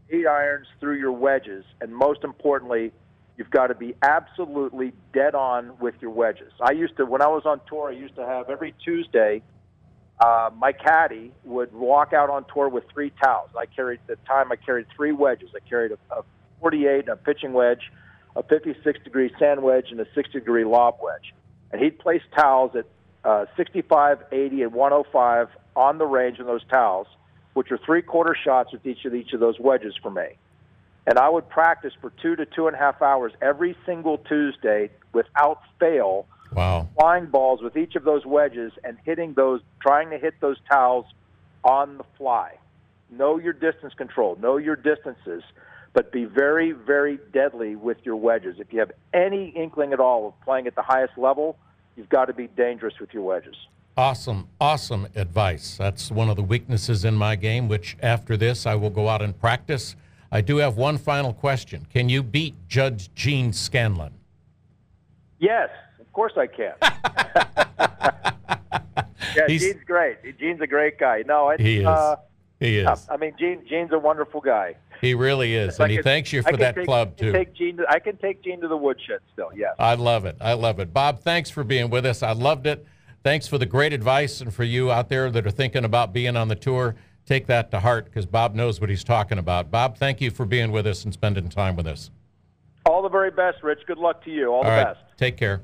[0.10, 2.94] eight irons through your wedges, and most importantly,
[3.38, 6.52] you've got to be absolutely dead on with your wedges.
[6.62, 9.42] I used to, when I was on tour, I used to have every Tuesday
[10.20, 13.50] uh, my caddy would walk out on tour with three towels.
[13.58, 15.50] I carried the time I carried three wedges.
[15.56, 16.24] I carried a, a
[16.62, 17.92] 48, a pitching wedge,
[18.36, 21.34] a 56 degree sand wedge, and a 60 degree lob wedge.
[21.72, 22.86] And he'd place towels at
[23.26, 27.08] uh, 65, 80, and 105 on the range in those towels,
[27.54, 30.38] which are three quarter shots with each of each of those wedges for me.
[31.08, 34.90] And I would practice for two to two and a half hours every single Tuesday
[35.14, 36.88] without fail Wow.
[36.98, 41.06] flying balls with each of those wedges and hitting those, trying to hit those towels
[41.64, 42.58] on the fly.
[43.10, 45.44] Know your distance control, know your distances,
[45.94, 48.56] but be very, very deadly with your wedges.
[48.60, 51.58] If you have any inkling at all of playing at the highest level,
[51.96, 53.56] you've got to be dangerous with your wedges.
[53.98, 55.78] Awesome, awesome advice.
[55.78, 59.22] That's one of the weaknesses in my game, which after this I will go out
[59.22, 59.96] and practice.
[60.36, 61.88] I do have one final question.
[61.94, 64.12] Can you beat Judge Gene Scanlon?
[65.40, 66.74] Yes, of course I can.
[69.34, 70.38] yeah, He's- Gene's great.
[70.38, 71.24] Gene's a great guy.
[71.26, 71.86] No, He is.
[71.86, 72.18] Uh,
[72.60, 73.08] He yeah, is.
[73.10, 73.62] I mean, Gene.
[73.66, 74.76] Gene's a wonderful guy.
[75.00, 75.80] He really is.
[75.80, 77.32] And he thanks you for that take- club, too.
[77.32, 79.52] Take Gene I can take Gene to the woodshed still.
[79.56, 79.74] Yes.
[79.80, 80.36] I love it.
[80.42, 80.94] I love it.
[80.94, 82.22] Bob, thanks for being with us.
[82.22, 82.86] I loved it.
[83.24, 84.42] Thanks for the great advice.
[84.42, 86.96] And for you out there that are thinking about being on the tour,
[87.26, 89.72] take that to heart because Bob knows what he's talking about.
[89.72, 92.12] Bob, thank you for being with us and spending time with us.
[92.86, 93.80] All the very best, Rich.
[93.88, 94.52] Good luck to you.
[94.52, 94.94] All the All right.
[94.94, 95.00] best.
[95.18, 95.62] Take care.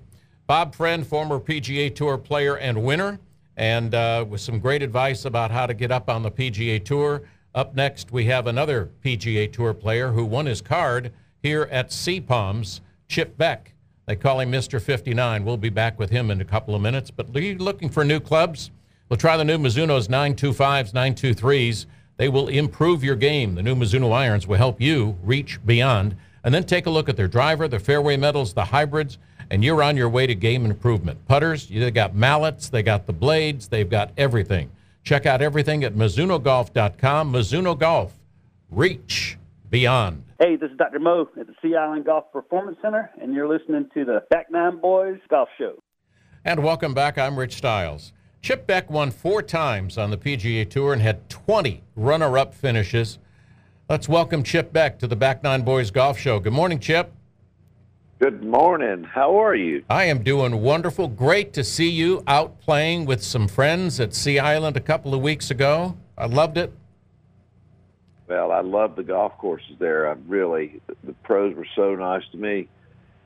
[0.48, 3.20] Bob Friend, former PGA Tour player and winner,
[3.56, 7.22] and uh, with some great advice about how to get up on the PGA Tour.
[7.54, 11.12] Up next, we have another PGA Tour player who won his card
[11.44, 13.74] here at Sea Palms, Chip Beck.
[14.08, 14.82] They call him Mr.
[14.82, 15.46] 59.
[15.46, 17.12] We'll be back with him in a couple of minutes.
[17.12, 18.72] But are you looking for new clubs?
[19.12, 21.86] We'll try the new Mizuno's 925s, 923s.
[22.16, 23.56] They will improve your game.
[23.56, 26.16] The new Mizuno irons will help you reach beyond.
[26.46, 29.18] And then take a look at their driver, their fairway metals, the hybrids,
[29.50, 31.28] and you're on your way to game improvement.
[31.28, 34.72] Putters, they got mallets, they got the blades, they've got everything.
[35.04, 37.34] Check out everything at MizunoGolf.com.
[37.34, 38.14] Mizuno Golf,
[38.70, 39.38] reach
[39.70, 40.24] beyond.
[40.40, 41.00] Hey, this is Dr.
[41.00, 44.80] Mo at the Sea Island Golf Performance Center, and you're listening to the Back Nine
[44.80, 45.84] Boys Golf Show.
[46.46, 47.18] And welcome back.
[47.18, 48.14] I'm Rich Stiles.
[48.42, 53.20] Chip Beck won four times on the PGA Tour and had 20 runner up finishes.
[53.88, 56.40] Let's welcome Chip Beck to the Back Nine Boys Golf Show.
[56.40, 57.12] Good morning, Chip.
[58.18, 59.04] Good morning.
[59.04, 59.84] How are you?
[59.92, 61.08] I am doing wonderful.
[61.08, 65.22] Great to see you out playing with some friends at Sea Island a couple of
[65.22, 65.96] weeks ago.
[66.18, 66.74] I loved it.
[68.28, 70.10] Well, I love the golf courses there.
[70.10, 72.70] I really, the pros were so nice to me.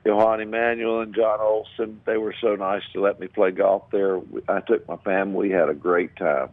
[0.06, 4.20] Johan Emanuel and John Olson, they were so nice to let me play golf there.
[4.48, 5.48] I took my family.
[5.48, 6.50] We had a great time.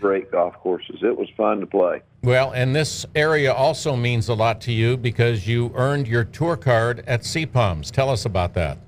[0.00, 0.96] Great golf courses.
[1.02, 2.02] It was fun to play.
[2.22, 6.56] Well, and this area also means a lot to you because you earned your tour
[6.56, 7.92] card at Sea Palms.
[7.92, 8.78] Tell us about that.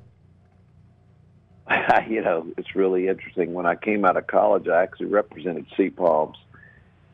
[2.08, 3.54] you know, it's really interesting.
[3.54, 6.36] When I came out of college, I actually represented Sea Palms,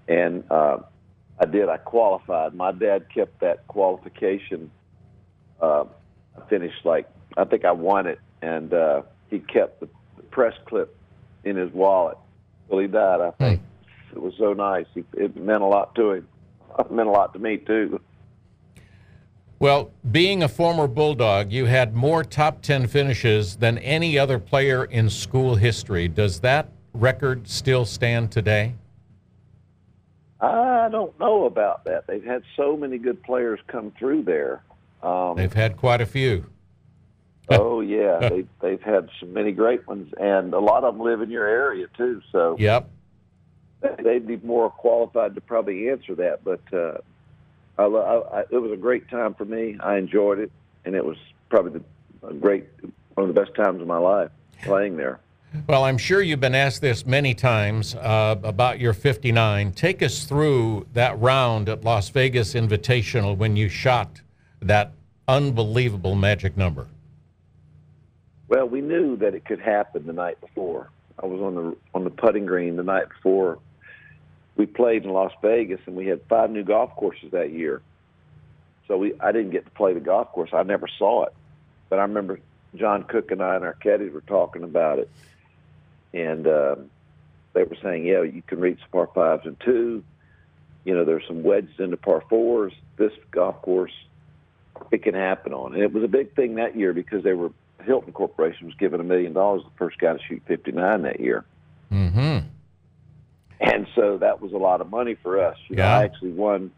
[0.08, 0.78] and uh,
[1.38, 1.68] I did.
[1.68, 2.54] I qualified.
[2.54, 4.70] My dad kept that qualification.
[5.60, 5.84] Uh,
[6.48, 9.88] finished like I think I won it, and uh, he kept the,
[10.30, 10.96] press clip
[11.44, 12.18] in his wallet
[12.68, 13.20] till he died.
[13.20, 13.62] I think
[14.12, 14.86] it was so nice.
[14.92, 16.28] He, it meant a lot to him.
[16.76, 18.00] It meant a lot to me too.
[19.60, 24.84] Well, being a former Bulldog, you had more top 10 finishes than any other player
[24.84, 26.08] in school history.
[26.08, 28.74] Does that record still stand today?
[30.40, 32.06] I don't know about that.
[32.08, 34.64] They've had so many good players come through there.
[35.04, 36.46] Um, They've had quite a few.
[37.50, 41.20] oh yeah, they they've had so many great ones, and a lot of them live
[41.20, 42.22] in your area too.
[42.32, 42.88] So Yep.
[44.02, 46.42] they'd be more qualified to probably answer that.
[46.42, 46.98] But uh,
[47.76, 49.76] I, I, I, it was a great time for me.
[49.80, 50.50] I enjoyed it,
[50.86, 51.18] and it was
[51.50, 52.64] probably the, a great
[53.14, 54.30] one of the best times of my life
[54.62, 55.20] playing there.
[55.68, 59.72] Well, I'm sure you've been asked this many times uh, about your 59.
[59.72, 64.20] Take us through that round at Las Vegas Invitational when you shot
[64.68, 64.92] that
[65.28, 66.86] unbelievable magic number.
[68.48, 70.90] Well, we knew that it could happen the night before.
[71.22, 73.58] I was on the on the putting green the night before
[74.56, 77.82] we played in Las Vegas, and we had five new golf courses that year.
[78.86, 80.50] So we I didn't get to play the golf course.
[80.52, 81.34] I never saw it,
[81.88, 82.38] but I remember
[82.74, 85.10] John Cook and I and our caddies were talking about it,
[86.12, 86.90] and um,
[87.52, 90.04] they were saying, "Yeah, you can reach the par fives and two.
[90.84, 92.72] You know, there's some wedges into par fours.
[92.96, 93.92] This golf course,
[94.90, 97.50] it can happen on." And it was a big thing that year because they were
[97.84, 101.44] Hilton Corporation was given a million dollars the first guy to shoot 59 that year.
[101.92, 102.46] Mm-hmm.
[103.60, 105.56] And so that was a lot of money for us.
[105.68, 106.70] You know, I actually won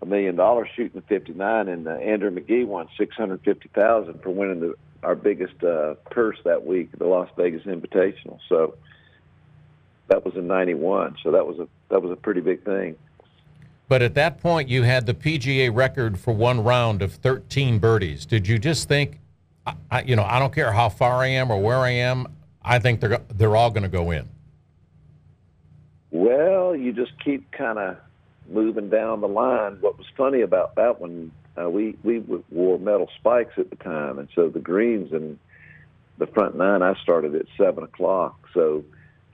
[0.00, 4.74] a million dollars shooting the 59, and uh, Andrew Magee won 650,000 for winning the,
[5.02, 8.38] our biggest uh, purse that week, the Las Vegas Invitational.
[8.48, 8.74] So
[10.08, 11.16] that was in '91.
[11.22, 12.96] So that was a that was a pretty big thing.
[13.88, 18.26] But at that point, you had the PGA record for one round of 13 birdies.
[18.26, 19.18] Did you just think,
[19.66, 22.26] I, I, you know, I don't care how far I am or where I am,
[22.62, 24.28] I think they're they're all going to go in.
[26.10, 27.96] Well, you just keep kind of
[28.50, 29.78] moving down the line.
[29.80, 34.18] What was funny about that one, uh, we we wore metal spikes at the time,
[34.18, 35.38] and so the greens and
[36.18, 38.36] the front nine, I started at seven o'clock.
[38.52, 38.84] So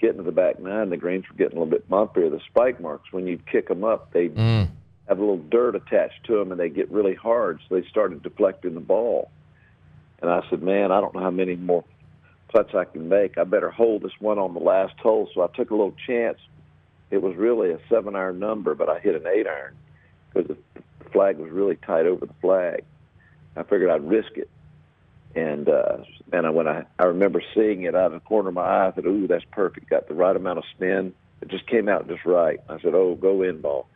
[0.05, 2.31] getting to the back nine, the greens were getting a little bit bumpier.
[2.31, 4.69] The spike marks, when you kick them up, they Mm.
[5.09, 7.61] have a little dirt attached to them, and they get really hard.
[7.67, 9.31] So they started deflecting the ball.
[10.21, 11.85] And I said, "Man, I don't know how many more
[12.49, 13.39] putts I can make.
[13.39, 16.39] I better hold this one on the last hole." So I took a little chance.
[17.11, 19.75] It was really a seven iron number, but I hit an eight iron
[20.33, 20.57] because the
[20.99, 22.83] the flag was really tight over the flag.
[23.57, 24.49] I figured I'd risk it.
[25.35, 25.99] And uh,
[26.31, 28.89] man, I, when I I remember seeing it out of the corner of my eye,
[28.89, 29.91] I thought, "Ooh, that's perfect.
[29.91, 31.13] Got the right amount of spin.
[31.41, 33.89] It just came out just right." I said, "Oh, go in, ball."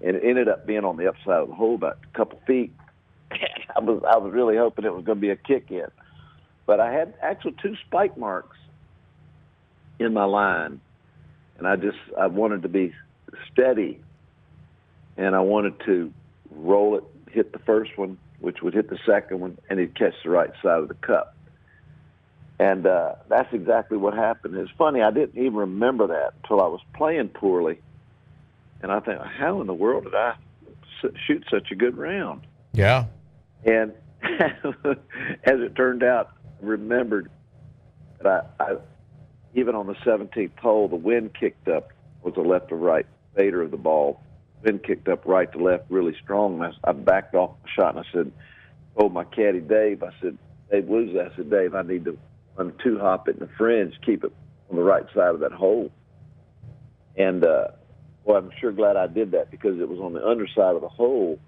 [0.00, 2.72] And it ended up being on the upside of the hole, about a couple feet.
[3.30, 5.86] I was I was really hoping it was going to be a kick in,
[6.66, 8.56] but I had actual two spike marks
[9.98, 10.80] in my line,
[11.58, 12.94] and I just I wanted to be
[13.52, 14.00] steady,
[15.16, 16.12] and I wanted to
[16.52, 20.14] roll it, hit the first one, which would hit the second one, and it'd catch
[20.22, 21.34] the right side of the cup.
[22.58, 24.54] And uh, that's exactly what happened.
[24.54, 27.80] It's funny, I didn't even remember that until I was playing poorly.
[28.82, 30.34] And I think, how in the world did I
[31.26, 32.42] shoot such a good round?
[32.72, 33.06] Yeah.
[33.64, 36.30] And as it turned out,
[36.62, 37.30] I remembered
[38.22, 38.76] that I, I,
[39.54, 43.62] even on the 17th hole, the wind kicked up, was a left to right fader
[43.62, 44.20] of the ball.
[44.64, 46.62] Wind kicked up right to left really strong.
[46.62, 48.32] And I, I backed off the shot and I said,
[48.98, 50.38] told my caddy Dave, I said,
[50.70, 52.18] Dave Woosley, I said, Dave, I need to
[52.56, 54.32] run two hop it in the fringe, keep it
[54.70, 55.90] on the right side of that hole.
[57.16, 57.68] And, uh,
[58.24, 60.88] well, I'm sure glad I did that because it was on the underside of the
[60.88, 61.38] hole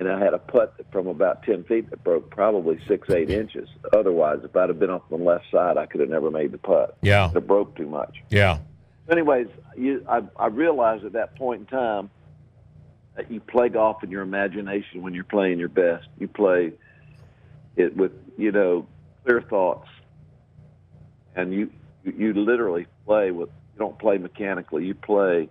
[0.00, 3.68] and I had a putt from about 10 feet that broke probably six, eight inches.
[3.92, 6.58] Otherwise, if I'd have been off the left side, I could have never made the
[6.58, 6.96] putt.
[7.02, 7.30] Yeah.
[7.34, 8.16] It broke too much.
[8.30, 8.58] Yeah.
[9.10, 12.10] Anyways, you, I, I realized at that point in time
[13.28, 16.06] you play golf in your imagination when you're playing your best.
[16.18, 16.72] You play
[17.76, 18.86] it with, you know,
[19.24, 19.88] clear thoughts.
[21.34, 21.70] And you,
[22.04, 24.86] you literally play with, you don't play mechanically.
[24.86, 25.48] You play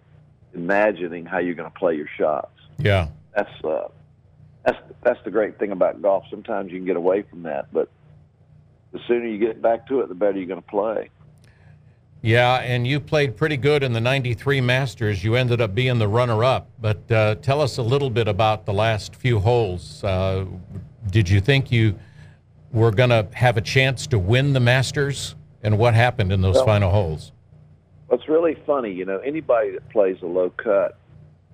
[0.53, 3.07] imagining how you're going to play your shots Yeah.
[3.35, 3.87] that's uh,
[4.65, 6.25] that's that's the great thing about golf.
[6.29, 7.89] Sometimes you can get away from that, but
[8.91, 11.09] the sooner you get back to it, the better you're going to play.
[12.21, 15.23] Yeah, and you played pretty good in the 93 Masters.
[15.23, 16.69] You ended up being the runner up.
[16.81, 20.03] But uh, tell us a little bit about the last few holes.
[20.03, 20.45] Uh,
[21.09, 21.97] did you think you
[22.73, 25.35] were going to have a chance to win the Masters?
[25.63, 27.31] And what happened in those Well- final holes?
[28.07, 30.97] What's really funny, you know, anybody that plays a low cut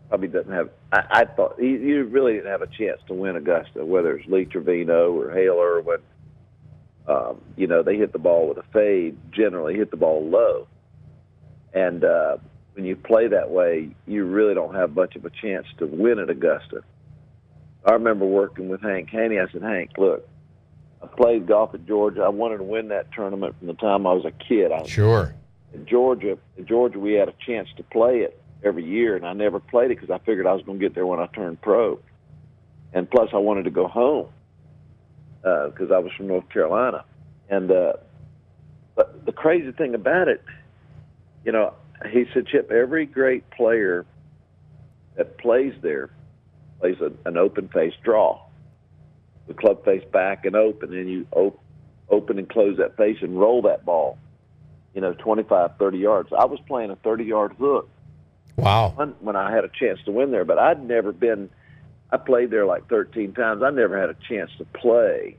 [0.07, 0.69] probably doesn't have.
[0.93, 4.25] I, I thought you, you really didn't have a chance to win Augusta, whether it's
[4.29, 5.99] Lee Trevino or Hale Irwin.
[7.07, 9.17] Um, you know, they hit the ball with a fade.
[9.31, 10.67] Generally, hit the ball low,
[11.73, 12.37] and uh,
[12.73, 16.19] when you play that way, you really don't have much of a chance to win
[16.19, 16.83] at Augusta.
[17.85, 19.39] I remember working with Hank Haney.
[19.39, 20.27] I said, Hank, look,
[21.01, 22.23] I played golf at Georgia.
[22.23, 24.71] I wanted to win that tournament from the time I was a kid.
[24.71, 25.33] I Sure.
[25.73, 29.33] in Georgia, in Georgia, we had a chance to play it every year, and I
[29.33, 31.61] never played it because I figured I was going to get there when I turned
[31.61, 31.99] pro.
[32.93, 34.29] And plus, I wanted to go home
[35.45, 37.05] because I was from North Carolina.
[37.49, 37.93] And uh,
[38.95, 40.43] but the crazy thing about it,
[41.43, 41.73] you know,
[42.11, 44.05] he said, Chip, every great player
[45.15, 46.09] that plays there
[46.79, 48.39] plays a, an open face draw.
[49.47, 51.61] The club face back and open, and you op-
[52.09, 54.17] open and close that face and roll that ball
[54.95, 56.29] you know, 25, 30 yards.
[56.31, 57.89] I was playing a 30 yard hook
[58.55, 58.91] Wow.
[59.19, 61.49] when I had a chance to win there, but I'd never been,
[62.11, 63.63] I played there like 13 times.
[63.63, 65.37] I never had a chance to play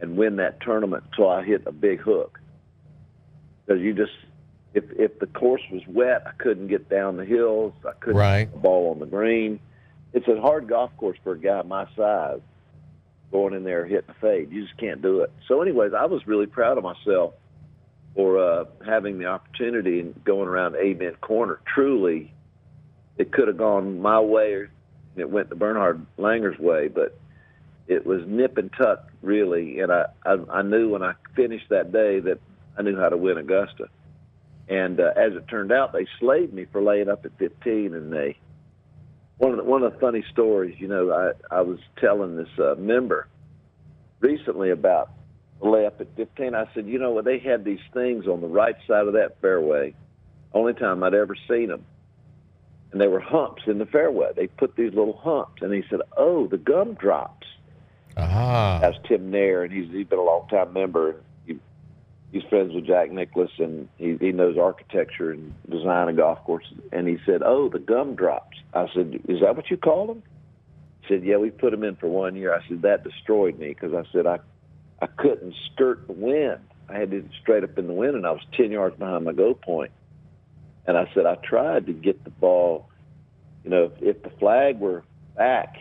[0.00, 2.40] and win that tournament until I hit a big hook.
[3.66, 4.12] Because you just,
[4.74, 7.72] if, if the course was wet, I couldn't get down the hills.
[7.86, 8.38] I couldn't Right.
[8.40, 9.60] hit the ball on the green.
[10.12, 12.40] It's a hard golf course for a guy my size
[13.32, 14.50] going in there hitting a fade.
[14.52, 15.32] You just can't do it.
[15.48, 17.34] So, anyways, I was really proud of myself
[18.14, 21.58] for uh, having the opportunity and going around Amen Corner.
[21.66, 22.32] Truly,
[23.18, 24.70] it could have gone my way or
[25.16, 27.18] it went the Bernhard Langer's way, but
[27.86, 29.80] it was nip and tuck really.
[29.80, 32.40] And I, I, I knew when I finished that day that
[32.78, 33.88] I knew how to win Augusta.
[34.68, 38.12] And uh, as it turned out, they slaved me for laying up at 15, and
[38.12, 38.38] they
[39.36, 40.76] one of the, one of the funny stories.
[40.78, 43.28] You know, I I was telling this uh, member
[44.20, 45.10] recently about
[45.60, 46.54] the layup at 15.
[46.54, 49.40] I said, you know, what, they had these things on the right side of that
[49.40, 49.94] fairway.
[50.52, 51.84] Only time I'd ever seen them,
[52.94, 54.30] and they were humps in the fairway.
[54.36, 57.44] They put these little humps, and he said, oh, the gum drops.
[58.16, 58.78] Ah.
[58.80, 61.16] That's Tim Nair, and he's he's been a long time member.
[61.44, 61.58] He,
[62.30, 66.78] he's friends with Jack Nicklaus, and he he knows architecture and design of golf courses.
[66.92, 70.22] And he said, "Oh, the gum drops." I said, "Is that what you call them?"
[71.00, 73.70] He said, "Yeah, we put them in for one year." I said, "That destroyed me
[73.70, 74.38] because I said I
[75.02, 76.60] I couldn't skirt the wind.
[76.88, 79.32] I had it straight up in the wind, and I was ten yards behind my
[79.32, 79.90] goal point.
[80.86, 82.88] And I said I tried to get the ball.
[83.64, 85.02] You know, if, if the flag were
[85.36, 85.76] back,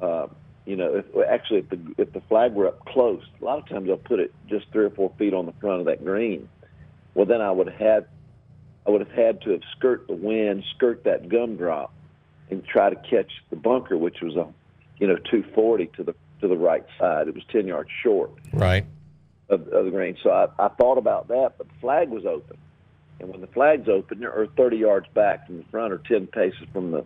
[0.00, 0.26] uh,
[0.64, 3.68] you know, if actually if the if the flag were up close, a lot of
[3.68, 6.48] times I'll put it just three or four feet on the front of that green.
[7.14, 8.06] Well, then I would have had,
[8.86, 11.92] I would have had to have skirt the wind, skirt that gumdrop,
[12.50, 14.46] and try to catch the bunker, which was a,
[14.98, 17.28] you know, 240 to the to the right side.
[17.28, 18.84] It was 10 yards short Right.
[19.48, 20.16] of, of the green.
[20.22, 22.58] So I, I thought about that, but the flag was open.
[23.20, 26.66] And when the flag's open, or 30 yards back from the front, or 10 paces
[26.72, 27.04] from the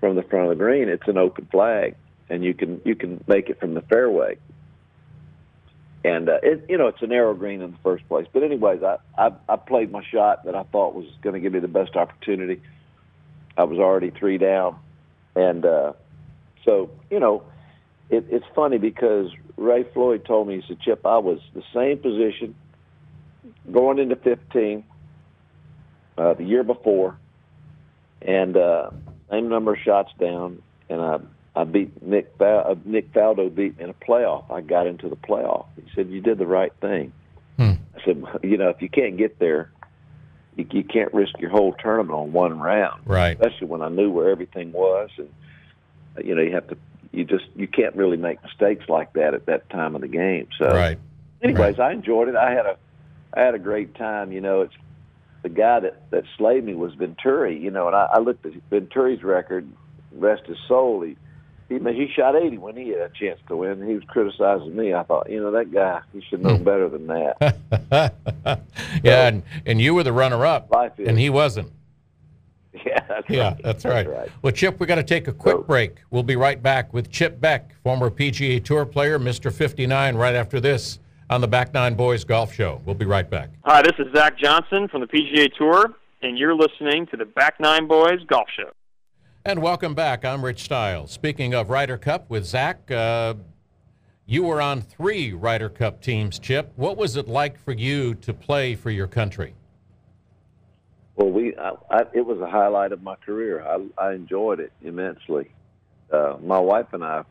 [0.00, 1.94] from the front of the green, it's an open flag,
[2.30, 4.38] and you can you can make it from the fairway.
[6.02, 8.26] And uh, it, you know, it's a narrow green in the first place.
[8.32, 11.52] But anyways, I I, I played my shot that I thought was going to give
[11.52, 12.62] me the best opportunity.
[13.58, 14.78] I was already three down,
[15.36, 15.92] and uh,
[16.64, 17.42] so you know,
[18.08, 21.98] it, it's funny because Ray Floyd told me he said, "Chip, I was the same
[21.98, 22.54] position
[23.70, 24.84] going into 15
[26.20, 27.16] uh, the year before,
[28.22, 28.90] and uh,
[29.30, 31.18] same number of shots down, and I
[31.56, 34.50] I beat Nick Fal- uh, Nick Faldo beat me in a playoff.
[34.52, 35.66] I got into the playoff.
[35.76, 37.12] He said, "You did the right thing."
[37.56, 37.72] Hmm.
[37.96, 39.70] I said, "You know, if you can't get there."
[40.56, 43.38] You, you can't risk your whole tournament on one round Right.
[43.40, 45.28] especially when I knew where everything was, and
[46.18, 46.76] uh, you know you have to,
[47.12, 50.48] you just you can't really make mistakes like that at that time of the game.
[50.58, 50.98] So, Right.
[51.40, 52.34] anyways, I enjoyed it.
[52.34, 52.76] I had a,
[53.32, 54.32] I had a great time.
[54.32, 54.74] You know, it's
[55.42, 57.58] the guy that that slayed me was Venturi.
[57.58, 59.68] You know, and I, I looked at Venturi's record,
[60.12, 61.02] rest his soul.
[61.02, 61.16] He,
[61.68, 63.86] he he shot 80 when he had a chance to win.
[63.86, 64.94] He was criticizing me.
[64.94, 66.64] I thought, you know, that guy, he should know hmm.
[66.64, 67.56] better than that.
[69.02, 71.72] yeah, and, and you were the runner-up, and he wasn't.
[72.86, 73.62] yeah, that's Yeah, right.
[73.62, 74.08] that's right.
[74.08, 74.28] right.
[74.42, 75.96] Well, Chip, we got to take a quick So- break.
[76.10, 79.52] We'll be right back with Chip Beck, former PGA Tour player, Mr.
[79.52, 80.99] 59, right after this
[81.30, 82.82] on the Back Nine Boys Golf Show.
[82.84, 83.50] We'll be right back.
[83.64, 87.60] Hi, this is Zach Johnson from the PGA Tour, and you're listening to the Back
[87.60, 88.70] Nine Boys Golf Show.
[89.44, 90.24] And welcome back.
[90.24, 91.12] I'm Rich Stiles.
[91.12, 93.34] Speaking of Ryder Cup with Zach, uh,
[94.26, 96.72] you were on three Ryder Cup teams, Chip.
[96.74, 99.54] What was it like for you to play for your country?
[101.14, 103.64] Well, we I, I, it was a highlight of my career.
[103.64, 105.52] I, I enjoyed it immensely.
[106.12, 107.22] Uh, my wife and I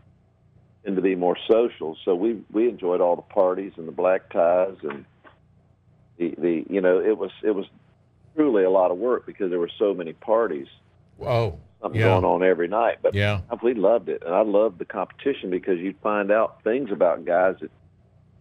[0.89, 4.29] tend to be more social, so we we enjoyed all the parties and the black
[4.31, 5.05] ties and
[6.17, 7.65] the the you know it was it was
[8.35, 10.67] truly a lot of work because there were so many parties,
[11.21, 12.07] Oh, something Yeah.
[12.07, 12.97] going on every night.
[13.03, 13.41] But yeah.
[13.61, 17.55] we loved it, and I loved the competition because you'd find out things about guys
[17.61, 17.69] that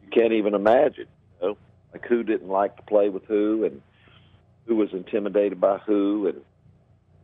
[0.02, 1.06] you can't even imagine.
[1.42, 1.56] You know,
[1.92, 3.82] like who didn't like to play with who, and
[4.66, 6.40] who was intimidated by who, and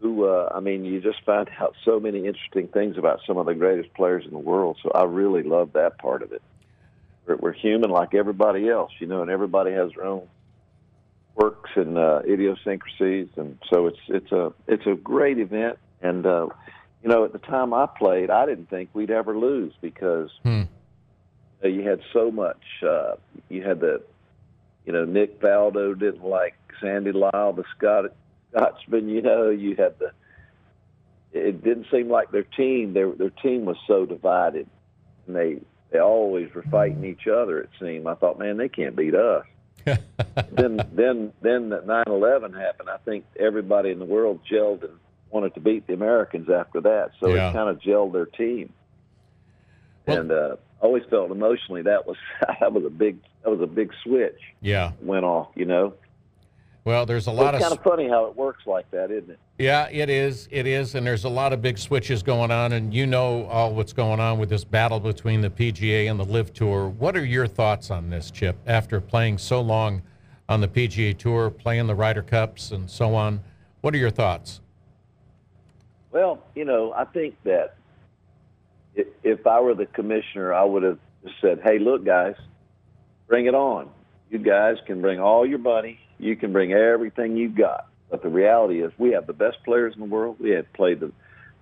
[0.04, 0.26] who.
[0.28, 3.54] Uh, I mean, you just find out so many interesting things about some of the
[3.54, 4.76] greatest players in the world.
[4.82, 6.42] So I really loved that part of it.
[7.26, 10.28] We're, we're human like everybody else, you know, and everybody has their own
[11.34, 15.78] quirks and uh, idiosyncrasies, and so it's it's a it's a great event.
[16.02, 16.48] And uh,
[17.02, 20.64] you know, at the time I played, I didn't think we'd ever lose because Hmm.
[21.62, 22.62] you, know, you had so much.
[22.86, 23.14] Uh,
[23.48, 24.02] you had the,
[24.84, 28.04] you know, Nick Faldo didn't like Sandy Lyle, the Scot
[28.54, 29.08] Scotsman.
[29.08, 30.12] You know, you had the.
[31.32, 32.92] It didn't seem like their team.
[32.92, 34.68] Their their team was so divided,
[35.26, 37.58] and they they always were fighting each other.
[37.58, 38.06] It seemed.
[38.06, 39.44] I thought, man, they can't beat us
[39.84, 42.88] then then then that 9/11 happened.
[42.88, 44.92] I think everybody in the world gelled and
[45.30, 47.10] wanted to beat the Americans after that.
[47.20, 47.50] So Yeah.
[47.50, 48.72] it kind of gelled their team.
[50.06, 52.16] Well- and uh, always felt emotionally that was
[52.60, 54.92] that was a big that was a big switch yeah.
[55.02, 55.48] went off.
[55.54, 55.94] You know,
[56.84, 59.10] Well, there's a lot it's of It's kind of funny how it works like that,
[59.10, 59.38] isn't it?
[59.58, 60.48] Yeah, it is.
[60.50, 63.74] It is, and there's a lot of big switches going on, and you know all
[63.74, 66.88] what's going on with this battle between the PGA and the LIV Tour.
[66.88, 68.56] What are your thoughts on this, Chip?
[68.66, 70.02] After playing so long
[70.46, 73.40] on the PGA Tour, playing the Ryder Cups, and so on,
[73.80, 74.60] what are your thoughts?
[76.12, 77.76] Well, you know, I think that
[78.94, 82.36] if, if I were the commissioner, I would have just said, "Hey, look, guys,
[83.26, 83.88] bring it on.
[84.30, 85.98] You guys can bring all your money.
[86.18, 87.88] You can bring everything you've got.
[88.10, 90.36] But the reality is, we have the best players in the world.
[90.38, 91.12] We have played the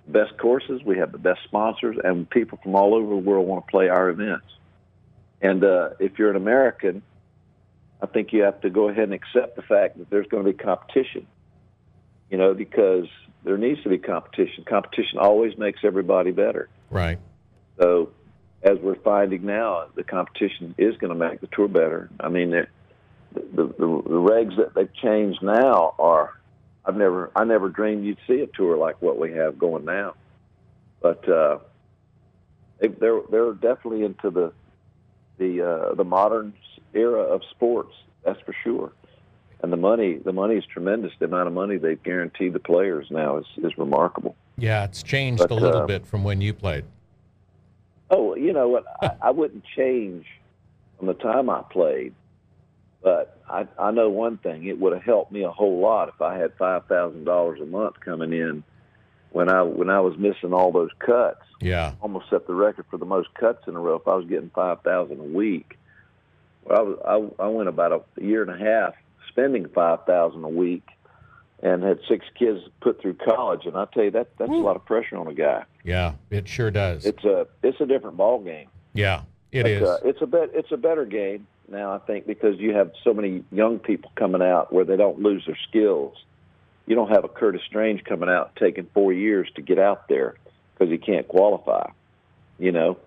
[0.07, 0.83] best courses.
[0.85, 3.89] We have the best sponsors, and people from all over the world want to play
[3.89, 4.47] our events.
[5.41, 7.03] And uh, if you're an American,
[8.01, 10.53] I think you have to go ahead and accept the fact that there's going to
[10.53, 11.27] be competition.
[12.31, 13.07] You know, because
[13.45, 14.65] there needs to be competition.
[14.65, 16.69] Competition always makes everybody better.
[16.91, 17.19] Right.
[17.79, 18.11] So,
[18.63, 22.09] as we're finding now, the competition is going to make the tour better.
[22.21, 22.67] I mean,
[23.35, 26.39] the, the the regs that they've changed now are.
[26.85, 30.15] I've never I never dreamed you'd see a tour like what we have going now,
[31.01, 31.59] but uh,
[32.81, 34.53] they, they're they're definitely into the
[35.39, 36.55] the uh, the modern
[36.93, 37.95] era of sports.
[38.25, 38.93] That's for sure.
[39.63, 41.13] And the money, the money is tremendous.
[41.21, 44.35] The amount of money they've guaranteed the players now is is remarkable.
[44.59, 46.85] Yeah, it's changed But, a little uh, bit from when you played.
[48.11, 48.85] Oh, you know what?
[49.01, 50.27] I, I wouldn't change
[50.99, 52.13] from the time I played,
[53.03, 56.21] but I, I know one thing: it would have helped me a whole lot if
[56.23, 58.63] I had five thousand dollars a month coming in
[59.31, 61.41] when I when I was missing all those cuts.
[61.61, 63.97] Yeah, Almost set the record for the most cuts in a row.
[63.97, 65.79] If I was getting five thousand a week,
[66.65, 68.95] well, I was I, I went about a year and a half
[69.29, 70.87] spending five thousand a week,
[71.63, 73.67] and had six kids put through college.
[73.67, 75.65] And I tell you that that's a lot of pressure on a guy.
[75.85, 77.05] yeah, it sure does.
[77.07, 78.69] It's a it's a different ball game.
[78.93, 79.23] yeah,
[79.53, 79.83] it is.
[79.83, 80.51] Uh, it's a bet.
[80.53, 84.43] It's a better game now, I think, because you have so many young people coming
[84.43, 86.17] out where they don't lose their skills.
[86.87, 90.35] You don't have a Curtis Strange coming out taking four years to get out there
[90.75, 91.91] because he can't qualify.
[92.59, 92.99] You know,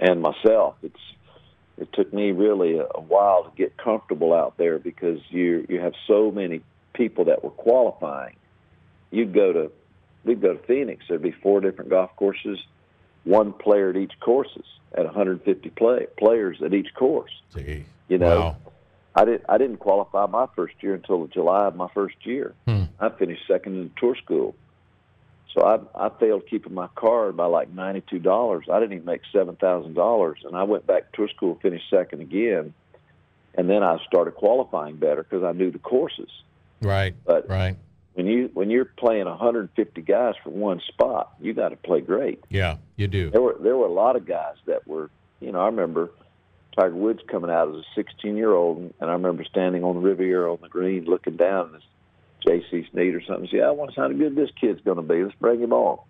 [0.00, 1.00] and myself, it's
[1.76, 5.80] it took me really a, a while to get comfortable out there because you you
[5.80, 6.60] have so many
[6.92, 8.36] people that were qualifying.
[9.10, 9.70] You'd go to
[10.24, 11.04] we'd go to Phoenix.
[11.08, 12.58] There'd be four different golf courses,
[13.28, 14.64] one player at each courses
[14.96, 17.30] at 150 play, players at each course.
[17.54, 18.56] See, You know, wow.
[19.14, 22.54] I didn't I didn't qualify my first year until July of my first year.
[22.66, 22.84] Hmm.
[22.98, 24.54] I finished second in the tour school.
[25.54, 28.66] So I I failed keeping my card by like ninety two dollars.
[28.72, 31.90] I didn't even make seven thousand dollars, and I went back to tour school, finished
[31.90, 32.72] second again,
[33.54, 36.30] and then I started qualifying better because I knew the courses.
[36.80, 37.76] Right, But right.
[38.18, 42.42] When you when you're playing 150 guys for one spot, you got to play great.
[42.50, 43.30] Yeah, you do.
[43.30, 45.08] There were there were a lot of guys that were,
[45.38, 46.10] you know, I remember
[46.76, 50.00] Tiger Woods coming out as a 16 year old, and I remember standing on the
[50.00, 51.80] Riviera on the green looking down at
[52.44, 52.88] J.C.
[52.90, 53.48] Snead or something.
[53.52, 55.22] See, I want to see how good this kid's going to be.
[55.22, 56.00] Let's bring him on.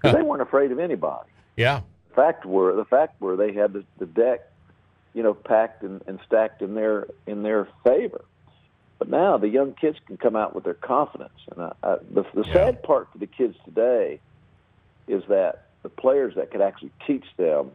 [0.00, 1.28] 'Cause they weren't afraid of anybody.
[1.56, 1.80] Yeah,
[2.10, 4.42] The fact were the fact were they had the, the deck,
[5.12, 8.24] you know, packed and, and stacked in their in their favor.
[8.98, 12.24] But now the young kids can come out with their confidence, and I, I, the
[12.34, 12.52] the Yeah.
[12.52, 14.20] sad part for the kids today
[15.06, 17.70] is that the players that could actually teach them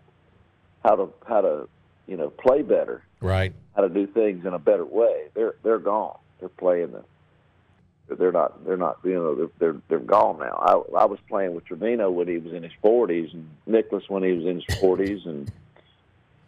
[0.84, 1.70] how to how to
[2.08, 3.54] you know play better, right.
[3.76, 6.18] how to do things in a better way, they're they're gone.
[6.40, 7.06] They're playing the
[8.18, 10.58] they're not they're not you know they're they're, they're gone now.
[10.58, 14.24] I I was playing with Trevino when he was in his forties and Nicklaus when
[14.24, 15.50] he was in his forties and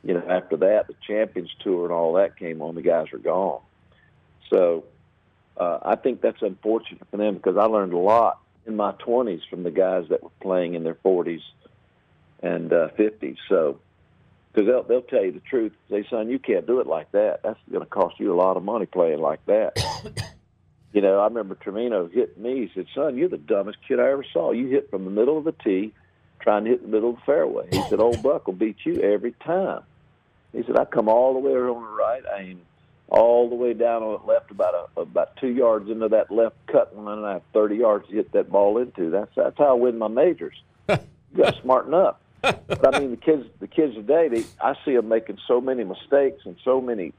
[0.04, 3.18] you know after that the Champions Tour and all that came on the guys are
[3.20, 3.62] gone.
[4.50, 4.86] So
[5.58, 9.42] uh, I think that's unfortunate for them because I learned a lot in my twenties
[9.50, 11.42] from the guys that were playing in their forties
[12.42, 13.38] and uh, fifties.
[13.50, 13.80] So
[14.56, 15.74] because they'll they'll tell you the truth.
[15.90, 17.42] Say, son, you can't do it like that.
[17.44, 19.78] That's going to cost you a lot of money playing like that.
[20.94, 22.68] you know, I remember Trevino hitting me.
[22.68, 24.52] He said, "Son, you're the dumbest kid I ever saw.
[24.52, 25.94] You hit from the middle of the tee,
[26.40, 29.02] trying to hit the middle of the fairway." He said, "Old Buck will beat you
[29.02, 29.84] every time."
[30.54, 32.62] He said, "I come all the way on the right, I aim
[33.10, 36.56] all the way down on the left, about a, about two yards into that left
[36.68, 39.10] cut line, and I have 30 yards to hit that ball into.
[39.10, 40.56] That's that's how I win my majors.
[40.90, 40.98] you
[41.38, 44.96] got to smarten up." but I mean, the kids, the kids today, they, I see
[44.96, 47.12] them making so many mistakes and so many,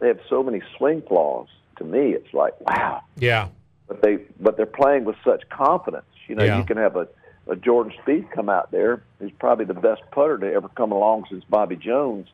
[0.00, 1.48] they have so many swing flaws.
[1.78, 3.02] To me, it's like, wow.
[3.16, 3.48] Yeah,
[3.86, 6.06] But they, but they're playing with such confidence.
[6.26, 6.58] You know, Yeah.
[6.58, 7.06] you can have a,
[7.46, 11.26] a Jordan Spieth come out there, He's probably the best putter to ever come along
[11.30, 12.26] since Bobby Jones,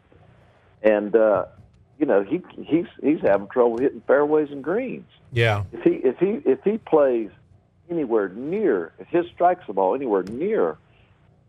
[0.83, 1.47] and uh,
[2.03, 5.07] you know, he he's he's having trouble hitting fairways and greens.
[5.33, 7.31] yeah, If he if he if he plays
[7.89, 10.79] anywhere near, if his strikes the ball anywhere near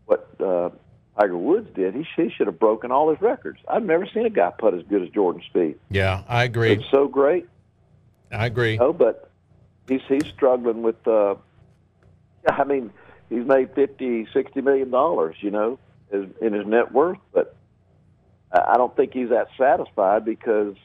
[0.06, 0.70] what uh,
[1.18, 3.58] Tiger Woods did, he, he should have broken all his records.
[3.66, 5.74] I've never seen a guy putt as good as Jordan Spieth.
[5.90, 6.22] yeah.
[6.28, 6.70] I agree.
[6.74, 7.48] It's so great,
[8.30, 8.74] I agree.
[8.74, 9.28] you know, but
[9.88, 11.04] he's he's struggling with.
[11.04, 11.34] Uh,
[12.48, 12.92] I mean,
[13.28, 15.80] he's made fifty, sixty million dollars, you know,
[16.12, 17.56] in his net worth, but
[18.54, 20.76] I don't think he's that satisfied because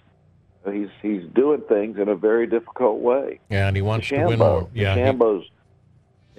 [0.69, 3.39] he's he's doing things in a very difficult way.
[3.49, 4.67] Yeah, and he wants to win more.
[4.73, 5.45] Yeah, he-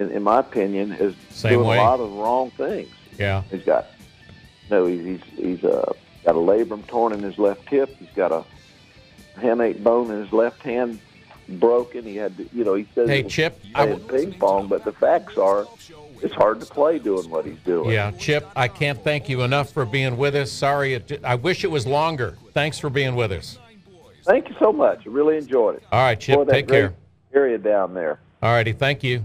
[0.01, 1.79] in, in my opinion, is doing way.
[1.79, 2.89] a lot of wrong things.
[3.19, 3.87] yeah, He's got,
[4.71, 5.93] no, he's he's, he's uh,
[6.25, 7.95] got a labrum torn in his left hip.
[7.99, 8.45] He's got a
[9.39, 10.99] hamate bone in his left hand
[11.49, 12.05] broken.
[12.05, 15.37] He had, to, you know, he says Hey, Chip, I ping pong, but the facts
[15.37, 15.67] are,
[16.23, 17.91] it's hard to play doing what he's doing.
[17.91, 18.11] yeah.
[18.13, 20.51] Chip, I can't thank you enough for being with us.
[20.51, 22.37] Sorry, it, I wish it was longer.
[22.53, 23.59] Thanks for being with us.
[24.25, 25.07] Thank you so much.
[25.07, 25.83] I really enjoyed it.
[25.91, 26.95] All right, Chip, take care.
[27.33, 28.21] Area down there.
[28.43, 29.25] All righty, thank you.